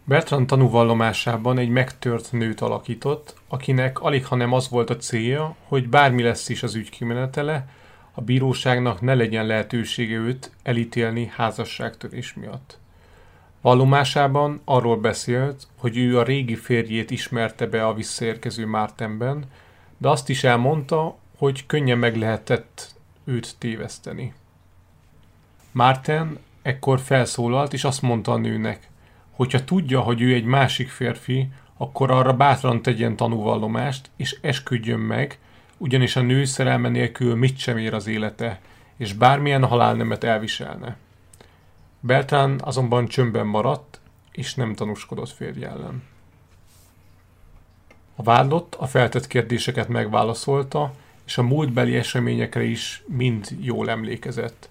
[0.04, 6.22] Bertrand tanúvallomásában egy megtört nőt alakított, akinek alig hanem az volt a célja, hogy bármi
[6.22, 7.68] lesz is az ügy kimenetele,
[8.12, 12.78] a bíróságnak ne legyen lehetősége őt elítélni házasságtörés miatt.
[13.60, 19.44] Vallomásában arról beszélt, hogy ő a régi férjét ismerte be a visszaérkező Mártenben,
[19.98, 24.34] de azt is elmondta, hogy könnyen meg lehetett őt téveszteni.
[25.72, 28.88] Márten ekkor felszólalt, és azt mondta a nőnek,
[29.30, 35.38] hogyha tudja, hogy ő egy másik férfi, akkor arra bátran tegyen tanúvallomást, és esküdjön meg,
[35.76, 38.60] ugyanis a nő szerelme nélkül mit sem ér az élete,
[38.96, 40.96] és bármilyen halálnemet elviselne.
[42.00, 44.00] Bertrán azonban csömbben maradt,
[44.32, 46.02] és nem tanúskodott férje ellen.
[48.16, 50.92] A vádlott a feltett kérdéseket megválaszolta,
[51.26, 54.68] és a múltbeli eseményekre is mind jól emlékezett.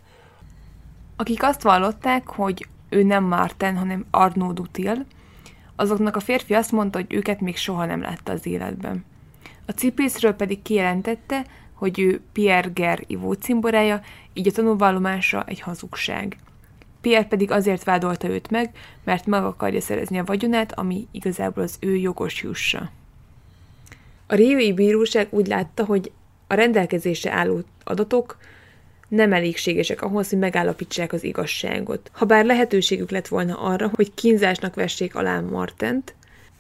[1.16, 5.06] Akik azt vallották, hogy ő nem Márten, hanem Arnaud Dutil,
[5.76, 9.06] azoknak a férfi azt mondta, hogy őket még soha nem látta az életben.
[9.66, 14.02] A cipészről pedig kijelentette, hogy ő Pierre Ger ivó cimborája,
[14.34, 16.38] így a tanúvallomása egy hazugság.
[17.02, 21.78] Pierre pedig azért vádolta őt meg, mert meg akarja szerezni a vagyonát, ami igazából az
[21.80, 22.90] ő jogos jussa.
[24.28, 26.12] A Riói Bíróság úgy látta, hogy
[26.48, 28.38] a rendelkezésre álló adatok
[29.08, 32.12] nem elégségesek ahhoz, hogy megállapítsák az igazságot.
[32.14, 36.16] Habár lehetőségük lett volna arra, hogy kínzásnak vessék alá Martent,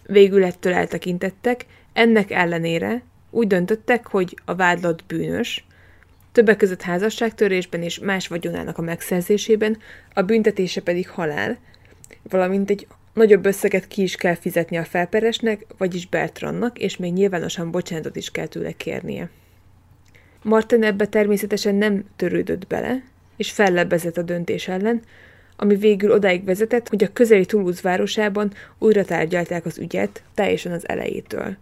[0.06, 5.65] végül ettől eltekintettek, ennek ellenére úgy döntöttek, hogy a vádlott bűnös,
[6.32, 9.78] többek között házasságtörésben és más vagyonának a megszerzésében,
[10.13, 11.58] a büntetése pedig halál,
[12.23, 17.71] valamint egy nagyobb összeget ki is kell fizetni a felperesnek, vagyis Bertrandnak, és még nyilvánosan
[17.71, 19.30] bocsánatot is kell tőle kérnie.
[20.43, 23.04] Martin ebbe természetesen nem törődött bele,
[23.38, 25.02] és fellebbezett a döntés ellen,
[25.56, 30.88] ami végül odáig vezetett, hogy a közeli Toulouse városában újra tárgyalták az ügyet, teljesen az
[30.89, 31.56] elejétől.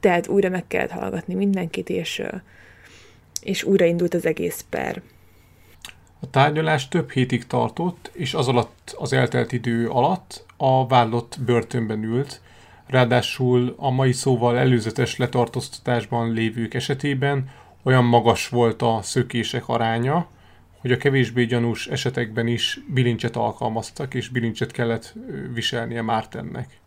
[0.00, 2.22] Tehát újra meg kellett hallgatni mindenkit, és,
[3.42, 5.02] és újraindult az egész per.
[6.24, 12.02] A tárgyalás több hétig tartott, és az alatt, az eltelt idő alatt a vállott börtönben
[12.02, 12.40] ült,
[12.86, 17.50] ráadásul a mai szóval előzetes letartóztatásban lévők esetében
[17.82, 20.26] olyan magas volt a szökések aránya,
[20.78, 25.14] hogy a kevésbé gyanús esetekben is bilincset alkalmaztak, és bilincset kellett
[25.54, 26.80] viselnie Mártennek.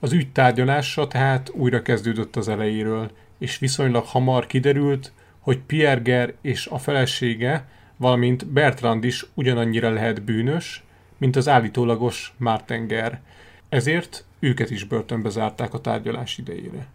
[0.00, 6.66] Az ügy tárgyalása tehát újra kezdődött az elejéről, és viszonylag hamar kiderült, hogy Pierger és
[6.66, 10.82] a felesége, valamint Bertrand is ugyanannyira lehet bűnös,
[11.18, 13.20] mint az állítólagos Mártenger.
[13.68, 16.86] Ezért őket is börtönbe zárták a tárgyalás idejére.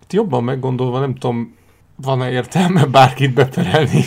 [0.00, 1.56] Hát jobban meggondolva nem tudom,
[1.96, 4.02] van-e értelme bárkit beperelni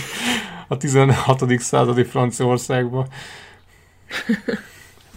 [0.68, 1.60] a 16.
[1.60, 3.08] századi Franciaországba.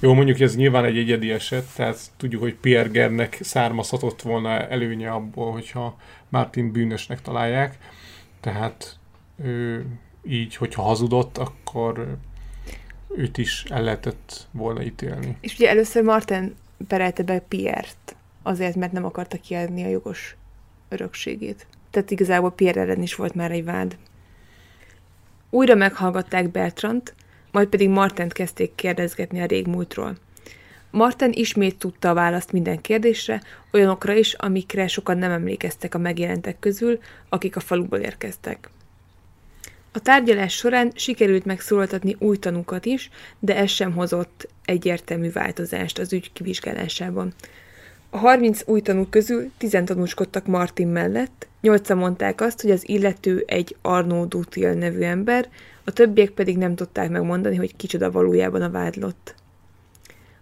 [0.01, 5.11] Jó, mondjuk ez nyilván egy egyedi eset, tehát tudjuk, hogy Pierre Gernek származhatott volna előnye
[5.11, 5.97] abból, hogyha
[6.29, 7.79] Martin bűnösnek találják.
[8.41, 8.99] Tehát
[9.43, 9.87] ő,
[10.25, 12.17] így, hogyha hazudott, akkor
[13.17, 15.37] őt is el lehetett volna ítélni.
[15.41, 16.55] És ugye először Martin
[16.89, 20.37] perelte be Pierre-t, azért, mert nem akarta kiadni a jogos
[20.89, 21.67] örökségét.
[21.91, 23.97] Tehát igazából Pierre ellen is volt már egy vád.
[25.51, 27.15] Újra meghallgatták Bertrand,
[27.53, 30.17] majd pedig Martent kezdték kérdezgetni a régmúltról.
[30.91, 36.59] Marten ismét tudta a választ minden kérdésre, olyanokra is, amikre sokan nem emlékeztek a megjelentek
[36.59, 38.71] közül, akik a faluból érkeztek.
[39.93, 46.13] A tárgyalás során sikerült megszólaltatni új tanúkat is, de ez sem hozott egyértelmű változást az
[46.13, 47.35] ügy kivizsgálásában.
[48.11, 53.45] A 30 új tanú közül 10 tanúskodtak Martin mellett, nyolcan mondták azt, hogy az illető
[53.47, 55.49] egy Arnaud Dutil nevű ember,
[55.85, 59.35] a többiek pedig nem tudták megmondani, hogy kicsoda valójában a vádlott.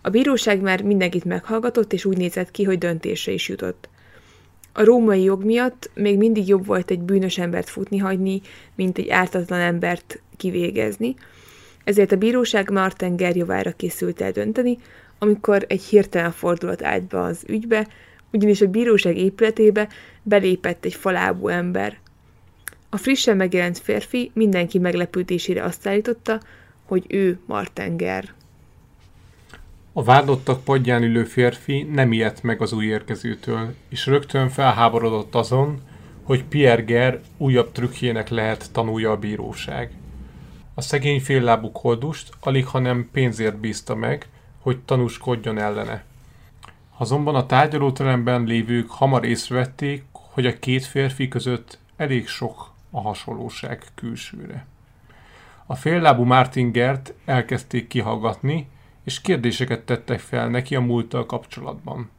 [0.02, 3.88] A bíróság már mindenkit meghallgatott, és úgy nézett ki, hogy döntésre is jutott.
[4.78, 8.40] A római jog miatt még mindig jobb volt egy bűnös embert futni hagyni,
[8.74, 11.14] mint egy ártatlan embert kivégezni,
[11.84, 14.78] ezért a bíróság Martin Gerjovára készült el dönteni,
[15.18, 17.88] amikor egy hirtelen fordulat állt be az ügybe,
[18.32, 19.88] ugyanis a bíróság épületébe
[20.22, 21.98] belépett egy falábú ember.
[22.90, 26.40] A frissen megjelent férfi mindenki meglepődésére azt állította,
[26.84, 28.34] hogy ő Martenger.
[29.92, 35.81] A vádlottak padján ülő férfi nem ijedt meg az új érkezőtől, és rögtön felháborodott azon,
[36.22, 39.92] hogy Pierre Ger újabb trükkjének lehet tanulja a bíróság.
[40.74, 46.05] A szegény féllábú koldust alig, hanem pénzért bízta meg, hogy tanúskodjon ellene.
[46.96, 53.83] Azonban a tárgyalóteremben lévők hamar észrevették, hogy a két férfi között elég sok a hasonlóság
[53.94, 54.66] külsőre.
[55.66, 58.68] A féllábú Martin Gert elkezdték kihallgatni,
[59.08, 62.10] és kérdéseket tettek fel neki a múlttal kapcsolatban.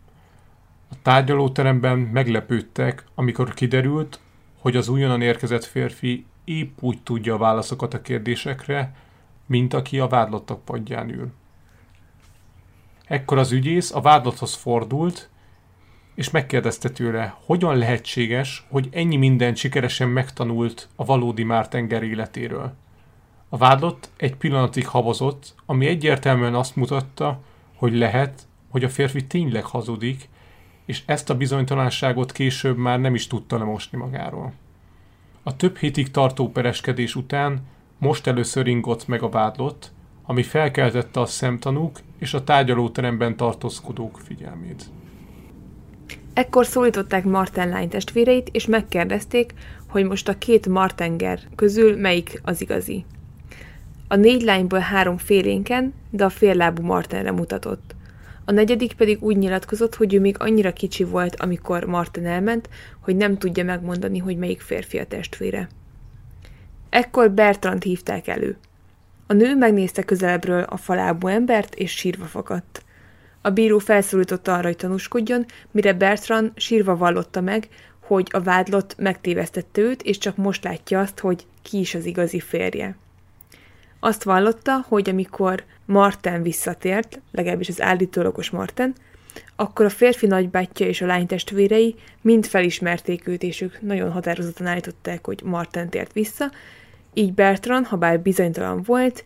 [0.92, 4.20] A tárgyalóteremben meglepődtek, amikor kiderült,
[4.60, 8.96] hogy az újonnan érkezett férfi épp úgy tudja a válaszokat a kérdésekre,
[9.46, 11.32] mint aki a vádlottak padján ül.
[13.06, 15.30] Ekkor az ügyész a vádlotthoz fordult,
[16.16, 22.74] és megkérdezte tőle, hogyan lehetséges, hogy ennyi mindent sikeresen megtanult a valódi Mártenger életéről.
[23.50, 27.40] A vádlott egy pillanatig habozott, ami egyértelműen azt mutatta,
[27.76, 30.30] hogy lehet, hogy a férfi tényleg hazudik,
[30.86, 34.54] és ezt a bizonytalanságot később már nem is tudta lemosni magáról.
[35.44, 37.62] A több hétig tartó pereskedés után
[37.98, 39.92] most először ingott meg a vádlott,
[40.24, 44.86] ami felkeltette a szemtanúk és a tárgyalóteremben tartózkodók figyelmét.
[46.34, 49.54] Ekkor szólították Marten lány testvéreit, és megkérdezték,
[49.90, 53.06] hogy most a két Martenger közül melyik az igazi.
[54.12, 57.96] A négy lányból három félénken, de a féllábú Martenre mutatott.
[58.46, 62.70] A negyedik pedig úgy nyilatkozott, hogy ő még annyira kicsi volt, amikor Marten elment,
[63.00, 65.68] hogy nem tudja megmondani, hogy melyik férfi a testvére.
[66.90, 68.58] Ekkor Bertrand hívták elő.
[69.28, 72.84] A nő megnézte közelebbről a falábú embert, és sírva fakadt.
[73.42, 77.68] A bíró felszólította arra, hogy tanúskodjon, mire Bertrand sírva vallotta meg,
[78.00, 82.40] hogy a vádlott megtévesztette őt, és csak most látja azt, hogy ki is az igazi
[82.40, 82.96] férje.
[84.00, 88.96] Azt vallotta, hogy amikor Marten visszatért, legalábbis az állítólagos Marten,
[89.56, 94.68] akkor a férfi nagybátyja és a lány testvérei mind felismerték őt, és ők nagyon határozottan
[94.68, 96.52] állították, hogy Marten tért vissza,
[97.14, 99.24] így Bertrand, ha bár bizonytalan volt,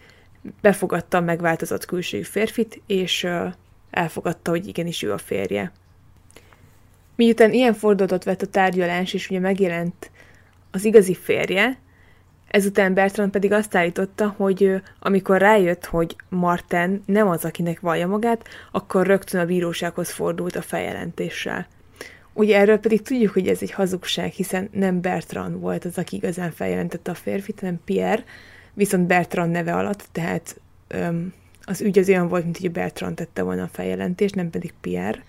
[0.61, 3.27] befogadta a megváltozott külső férfit, és
[3.89, 5.71] elfogadta, hogy igenis ő a férje.
[7.15, 10.11] Miután ilyen fordulatot vett a tárgyalás, és ugye megjelent
[10.71, 11.77] az igazi férje,
[12.53, 18.47] ezután Bertrand pedig azt állította, hogy amikor rájött, hogy Marten nem az, akinek vallja magát,
[18.71, 21.67] akkor rögtön a bírósághoz fordult a feljelentéssel.
[22.33, 26.51] Ugye erről pedig tudjuk, hogy ez egy hazugság, hiszen nem Bertrand volt az, aki igazán
[26.51, 28.23] feljelentette a férfit, hanem Pierre,
[28.73, 31.33] viszont Bertrand neve alatt, tehát öm,
[31.63, 35.23] az ügy az olyan volt, mint hogy Bertrand tette volna a feljelentést, nem pedig Pierre.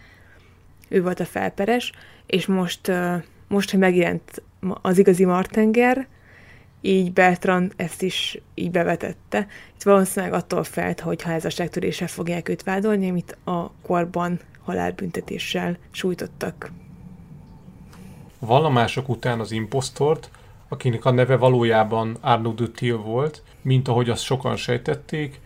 [0.88, 1.92] Ő volt a felperes,
[2.26, 3.14] és most, ö,
[3.48, 4.42] most hogy megjelent
[4.82, 6.06] az igazi Martenger,
[6.84, 9.46] így Bertrand ezt is így bevetette.
[9.74, 16.70] Itt valószínűleg attól felt, hogy ha házasságtöréssel fogják őt vádolni, amit a korban halálbüntetéssel sújtottak.
[18.38, 20.30] A vallomások után az imposztort,
[20.68, 25.40] akinek a neve valójában Arnaud de Till volt, mint ahogy azt sokan sejtették,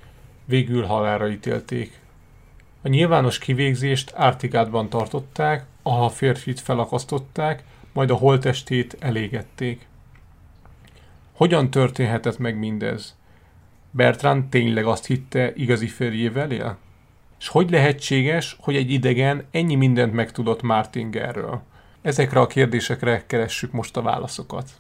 [0.45, 2.01] végül halálra ítélték.
[2.82, 9.86] A nyilvános kivégzést Ártigátban tartották, ahol a férfit felakasztották, majd a holtestét elégették.
[11.39, 13.16] Hogyan történhetett meg mindez?
[13.91, 16.76] Bertrand tényleg azt hitte, igazi férjével él?
[17.41, 21.62] És hogy lehetséges, hogy egy idegen ennyi mindent megtudott Martingerről?
[22.03, 24.70] Ezekre a kérdésekre keressük most a válaszokat.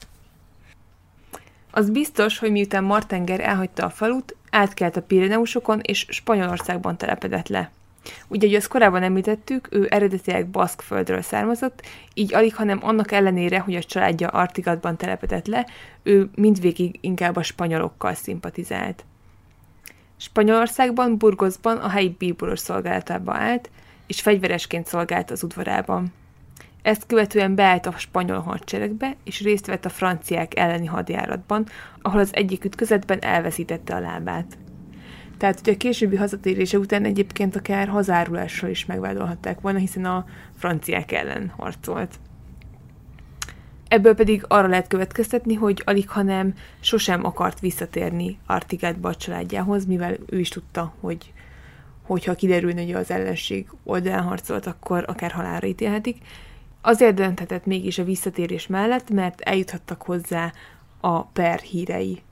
[1.70, 7.70] Az biztos, hogy miután Martenger elhagyta a falut, átkelt a Pirineusokon és Spanyolországban telepedett le.
[8.28, 13.58] Ugye, hogy azt korábban említettük, ő eredetileg Baszk földről származott, így alig, hanem annak ellenére,
[13.58, 15.66] hogy a családja Artigatban telepedett le,
[16.02, 19.04] ő mindvégig inkább a spanyolokkal szimpatizált.
[20.16, 23.70] Spanyolországban, Burgoszban a helyi bíboros szolgálatába állt,
[24.06, 26.12] és fegyveresként szolgált az udvarában.
[26.82, 31.66] Ezt követően beállt a spanyol hadseregbe, és részt vett a franciák elleni hadjáratban,
[32.02, 34.58] ahol az egyik ütközetben elveszítette a lábát.
[35.38, 40.26] Tehát ugye a későbbi hazatérése után egyébként akár hazárulással is megvádolhatták volna, hiszen a
[40.56, 42.14] franciák ellen harcolt.
[43.88, 50.16] Ebből pedig arra lehet következtetni, hogy alig, hanem sosem akart visszatérni Artigátba a családjához, mivel
[50.26, 51.32] ő is tudta, hogy
[52.02, 56.16] hogyha kiderülne, hogy az ellenség oldalán harcolt, akkor akár halálra ítélhetik.
[56.80, 60.52] Azért dönthetett mégis a visszatérés mellett, mert eljuthattak hozzá
[61.00, 62.22] a per hírei.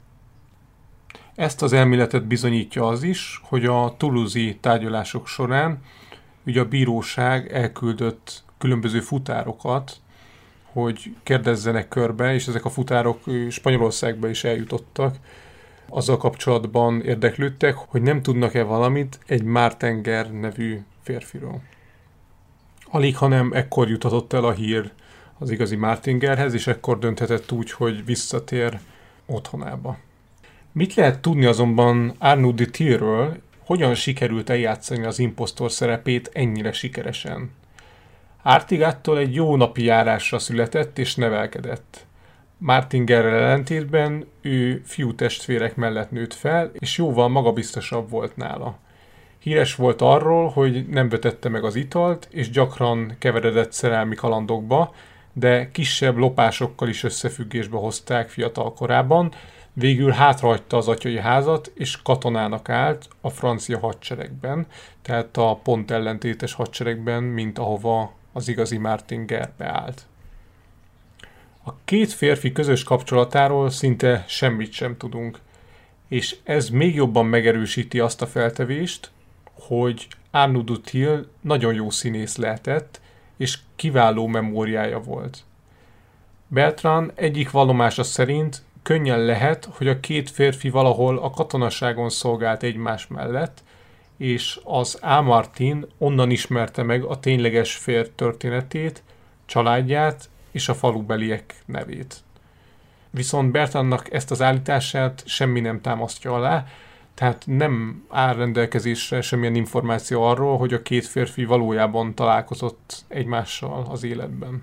[1.36, 5.82] Ezt az elméletet bizonyítja az is, hogy a Toulouse-i tárgyalások során
[6.46, 9.96] ugye a bíróság elküldött különböző futárokat,
[10.62, 13.20] hogy kérdezzenek körbe, és ezek a futárok
[13.50, 15.16] Spanyolországba is eljutottak.
[15.88, 21.62] Azzal kapcsolatban érdeklődtek, hogy nem tudnak-e valamit egy Mártenger nevű férfiról.
[22.90, 24.92] Alig, hanem ekkor jutatott el a hír
[25.38, 28.78] az igazi Martingerhez, és ekkor dönthetett úgy, hogy visszatér
[29.26, 30.04] otthonába.
[30.76, 37.50] Mit lehet tudni azonban Arnaud de Tillről, hogyan sikerült eljátszani az impostor szerepét ennyire sikeresen?
[38.42, 42.06] Ártigáttól egy jó napi járásra született és nevelkedett.
[42.58, 48.78] Martingerrel ellentétben ő fiú testvérek mellett nőtt fel, és jóval magabiztosabb volt nála.
[49.38, 54.94] Híres volt arról, hogy nem vetette meg az italt, és gyakran keveredett szerelmi kalandokba,
[55.32, 59.32] de kisebb lopásokkal is összefüggésbe hozták fiatal korában,
[59.78, 64.66] végül hátrahagyta az atyai házat, és katonának állt a francia hadseregben,
[65.02, 70.06] tehát a pont ellentétes hadseregben, mint ahova az igazi Martin beállt.
[71.64, 75.38] A két férfi közös kapcsolatáról szinte semmit sem tudunk,
[76.08, 79.10] és ez még jobban megerősíti azt a feltevést,
[79.52, 83.00] hogy Arnaud Dutil nagyon jó színész lehetett,
[83.36, 85.44] és kiváló memóriája volt.
[86.48, 93.06] Bertrand egyik vallomása szerint könnyen lehet, hogy a két férfi valahol a katonaságon szolgált egymás
[93.06, 93.62] mellett,
[94.16, 99.02] és az Amartin onnan ismerte meg a tényleges férj történetét,
[99.46, 102.16] családját és a falubeliek nevét.
[103.10, 106.66] Viszont Bertrannak ezt az állítását semmi nem támasztja alá,
[107.14, 114.04] tehát nem áll rendelkezésre semmilyen információ arról, hogy a két férfi valójában találkozott egymással az
[114.04, 114.62] életben.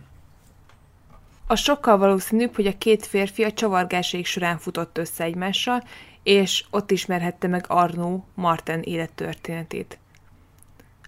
[1.48, 5.84] A sokkal valószínűbb, hogy a két férfi a csavargásaik során futott össze egymással,
[6.24, 9.98] és ott ismerhette meg Arnó Marten élettörténetét.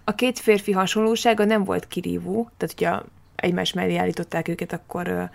[0.04, 3.04] A két férfi hasonlósága nem volt kirívó, tehát hogyha
[3.36, 5.30] egymás mellé állították őket, akkor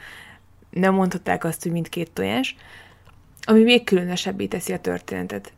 [0.70, 2.56] nem mondhatták azt, hogy mindkét tojás,
[3.42, 5.54] ami még különösebbé teszi a történetet.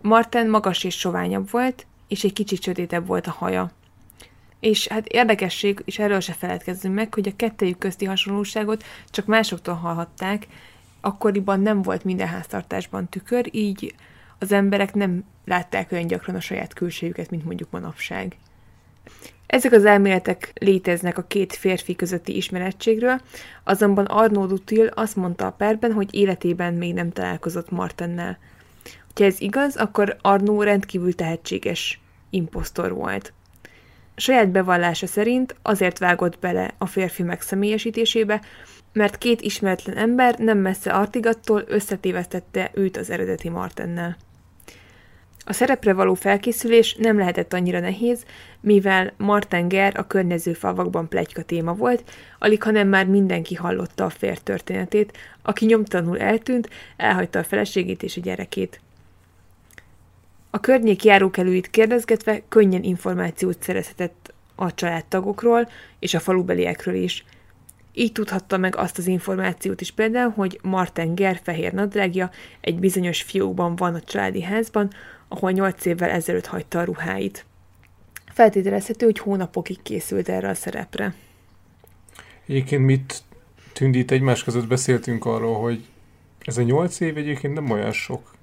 [0.00, 3.70] Marten magas és soványabb volt, és egy kicsit sötétebb volt a haja.
[4.60, 9.74] És hát érdekesség, és erről se feledkezzünk meg, hogy a kettejük közti hasonlóságot csak másoktól
[9.74, 10.46] hallhatták,
[11.00, 13.94] akkoriban nem volt minden háztartásban tükör, így
[14.38, 18.36] az emberek nem látták olyan gyakran a saját külsejüket, mint mondjuk manapság.
[19.46, 23.20] Ezek az elméletek léteznek a két férfi közötti ismerettségről,
[23.64, 28.38] azonban Arnaud Dutil azt mondta a perben, hogy életében még nem találkozott Martennel.
[29.14, 32.00] Ha ez igaz, akkor Arnaud rendkívül tehetséges
[32.30, 33.32] imposztor volt.
[34.18, 38.40] Saját bevallása szerint azért vágott bele a férfi megszemélyesítésébe,
[38.92, 44.16] mert két ismeretlen ember nem messze Artigattól összetévesztette őt az eredeti Martennel.
[45.44, 48.24] A szerepre való felkészülés nem lehetett annyira nehéz,
[48.60, 54.38] mivel Martenger a környező falvakban plegyka téma volt, alig hanem már mindenki hallotta a fér
[54.38, 58.80] történetét, aki nyomtanul eltűnt, elhagyta a feleségét és a gyerekét.
[60.50, 65.68] A környék járókelőit kérdezgetve könnyen információt szerezhetett a családtagokról
[65.98, 67.24] és a falubeliekről is.
[67.92, 72.30] Így tudhatta meg azt az információt is például, hogy Martin Ger fehér nadrágja
[72.60, 74.90] egy bizonyos fiókban van a családi házban,
[75.28, 77.44] ahol nyolc évvel ezelőtt hagyta a ruháit.
[78.32, 81.14] Feltételezhető, hogy hónapokig készült erre a szerepre.
[82.46, 83.22] Egyébként mit
[83.72, 85.84] tündít egymás között beszéltünk arról, hogy
[86.44, 88.36] ez a nyolc év egyébként nem olyan sok.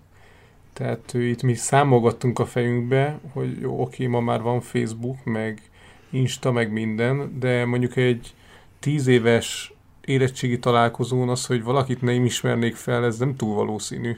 [0.75, 5.61] Tehát itt mi számolgattunk a fejünkbe, hogy jó, oké, ma már van Facebook, meg
[6.09, 8.33] Insta, meg minden, de mondjuk egy
[8.79, 14.17] tíz éves érettségi találkozón az, hogy valakit nem ismernék fel, ez nem túl valószínű.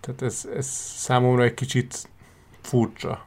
[0.00, 0.66] Tehát ez, ez
[0.96, 2.08] számomra egy kicsit
[2.60, 3.26] furcsa.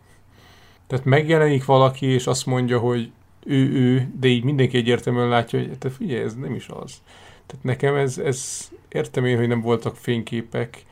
[0.87, 3.11] Tehát megjelenik valaki, és azt mondja, hogy
[3.45, 7.01] ő, ő, de így mindenki egyértelműen látja, hogy te figyelj, ez nem is az.
[7.45, 10.85] Tehát nekem ez, ez értem én, hogy nem voltak fényképek,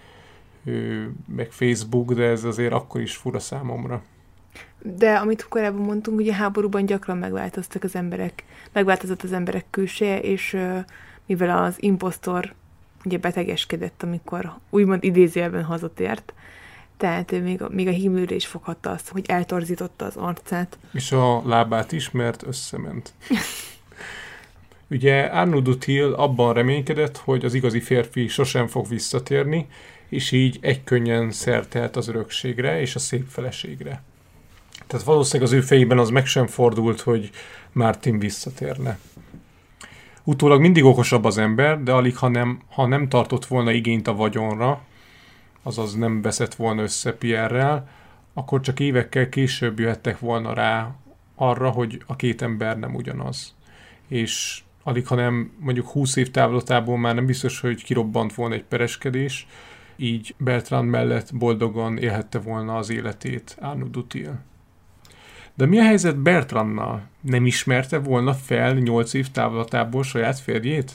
[1.35, 4.01] meg Facebook, de ez azért akkor is fura számomra.
[4.81, 10.57] De amit korábban mondtunk, ugye háborúban gyakran megváltoztak az emberek, megváltozott az emberek külseje, és
[11.25, 12.53] mivel az impostor
[13.05, 16.33] ugye betegeskedett, amikor úgymond idézőjelben hazatért,
[16.97, 20.77] tehát ő még a, még a hímlőre is foghatta azt, hogy eltorzította az arcát.
[20.91, 23.13] És a lábát is, mert összement.
[24.89, 29.67] Ugye Arnaud Dutil abban reménykedett, hogy az igazi férfi sosem fog visszatérni,
[30.13, 34.03] és így egykönnyen szertelt az örökségre és a szép feleségre.
[34.87, 37.29] Tehát valószínűleg az ő fejében az meg sem fordult, hogy
[37.71, 38.99] Martin visszatérne.
[40.23, 44.15] Utólag mindig okosabb az ember, de alig, ha nem, ha nem tartott volna igényt a
[44.15, 44.81] vagyonra,
[45.63, 47.89] azaz nem veszett volna össze Pierrel,
[48.33, 50.95] akkor csak évekkel később jöhettek volna rá
[51.35, 53.55] arra, hogy a két ember nem ugyanaz.
[54.07, 58.63] És alig, ha nem mondjuk 20 év távlatából már nem biztos, hogy kirobbant volna egy
[58.63, 59.47] pereskedés,
[60.03, 64.39] így Bertrand mellett boldogan élhette volna az életét Arnaud Dutil.
[65.53, 67.07] De mi a helyzet Bertrandnal?
[67.21, 70.91] Nem ismerte volna fel nyolc év távlatából saját férjét?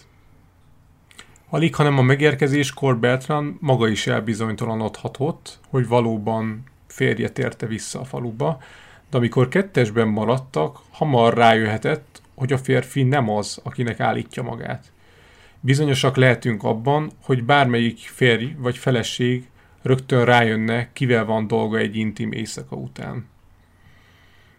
[1.49, 8.63] Alig, hanem a megérkezéskor Bertrand maga is elbizonytalanodhatott, hogy valóban férje térte vissza a faluba,
[9.11, 14.93] de amikor kettesben maradtak, hamar rájöhetett, hogy a férfi nem az, akinek állítja magát.
[15.61, 19.49] Bizonyosak lehetünk abban, hogy bármelyik férj vagy feleség
[19.83, 23.27] rögtön rájönne, kivel van dolga egy intim éjszaka után.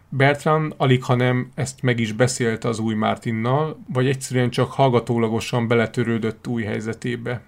[0.08, 5.68] Bertrand alig, ha nem ezt meg is beszélte az új Martinnal, vagy egyszerűen csak hallgatólagosan
[5.68, 7.42] beletörődött új helyzetébe.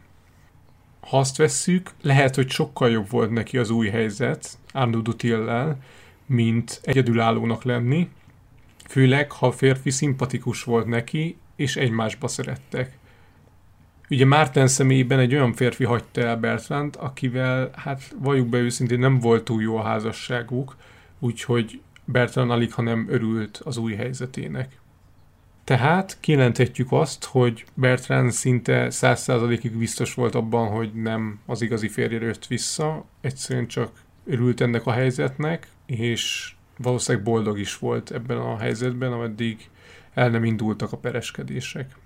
[1.00, 5.16] Ha azt vesszük, lehet, hogy sokkal jobb volt neki az új helyzet, Arnaud
[6.26, 8.08] mint egyedülállónak lenni,
[8.88, 12.98] főleg, ha a férfi szimpatikus volt neki, és egymásba szerettek.
[14.12, 19.18] Ugye Márten személyében egy olyan férfi hagyta el Bertrand, akivel, hát valljuk be őszintén, nem
[19.18, 20.76] volt túl jó a házasságuk,
[21.18, 24.80] úgyhogy Bertrand alig, hanem örült az új helyzetének.
[25.64, 31.88] Tehát kijelenthetjük azt, hogy Bertrand szinte száz százalékig biztos volt abban, hogy nem az igazi
[31.88, 33.90] férje jött vissza, egyszerűen csak
[34.24, 39.68] örült ennek a helyzetnek, és valószínűleg boldog is volt ebben a helyzetben, ameddig
[40.14, 42.00] el nem indultak a pereskedések.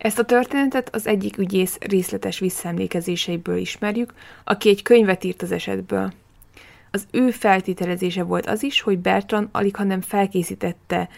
[0.00, 6.12] Ezt a történetet az egyik ügyész részletes visszaemlékezéseiből ismerjük, aki egy könyvet írt az esetből.
[6.90, 11.08] Az ő feltételezése volt az is, hogy Bertrand alig nem felkészítette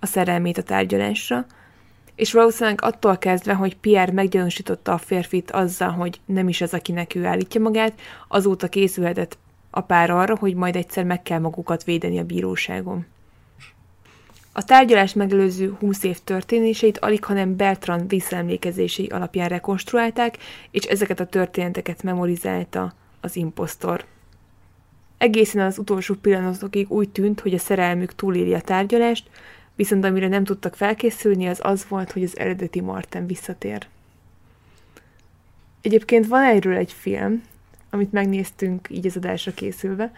[0.00, 1.46] a szerelmét a tárgyalásra,
[2.14, 7.14] és valószínűleg attól kezdve, hogy Pierre meggyanúsította a férfit azzal, hogy nem is az, akinek
[7.14, 9.38] ő állítja magát, azóta készülhetett
[9.70, 13.06] a pár arra, hogy majd egyszer meg kell magukat védeni a bíróságon.
[14.52, 20.38] A tárgyalás megelőző 20 év történéseit alig, hanem Bertrand visszaemlékezései alapján rekonstruálták,
[20.70, 24.04] és ezeket a történeteket memorizálta az impostor.
[25.18, 29.30] Egészen az utolsó pillanatokig úgy tűnt, hogy a szerelmük túléli a tárgyalást,
[29.74, 33.86] viszont amire nem tudtak felkészülni, az az volt, hogy az eredeti Marten visszatér.
[35.80, 37.42] Egyébként van erről egy film,
[37.90, 40.12] amit megnéztünk így az adásra készülve,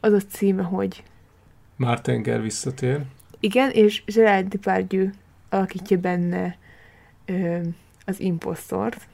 [0.00, 1.02] az a címe, hogy
[1.76, 3.00] Martin visszatér.
[3.44, 5.08] Igen, és Gerard Depardieu
[5.48, 6.56] alakítja benne
[7.26, 7.58] ö,
[8.04, 9.08] az imposztort.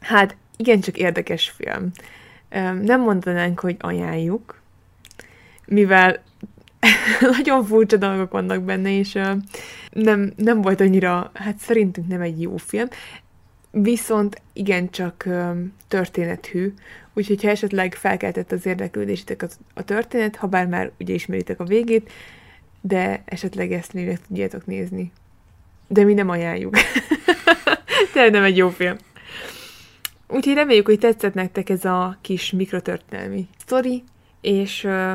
[0.00, 1.90] Hát, igencsak érdekes film.
[2.48, 4.60] Ö, nem mondanánk, hogy ajánljuk,
[5.66, 6.22] mivel
[7.36, 9.32] nagyon furcsa dolgok vannak benne, és ö,
[9.90, 12.86] nem, nem volt annyira, hát szerintünk nem egy jó film,
[13.70, 15.50] viszont igencsak ö,
[15.88, 16.74] történethű,
[17.14, 21.64] úgyhogy ha esetleg felkeltett az érdeklődésetek a, a történet, ha bár már ugye ismeritek a
[21.64, 22.10] végét,
[22.86, 25.12] de esetleg ezt még meg tudjátok nézni.
[25.88, 26.76] De mi nem ajánljuk.
[28.12, 28.96] Tényleg nem egy jó film.
[30.28, 34.02] Úgyhogy reméljük, hogy tetszett nektek ez a kis mikrotörténelmi sztori,
[34.40, 35.14] és uh,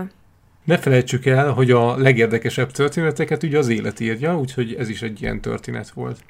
[0.64, 5.22] Ne felejtsük el, hogy a legérdekesebb történeteket ugye az élet írja, úgyhogy ez is egy
[5.22, 6.24] ilyen történet volt.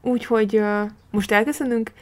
[0.00, 1.92] úgyhogy uh, most elköszönünk,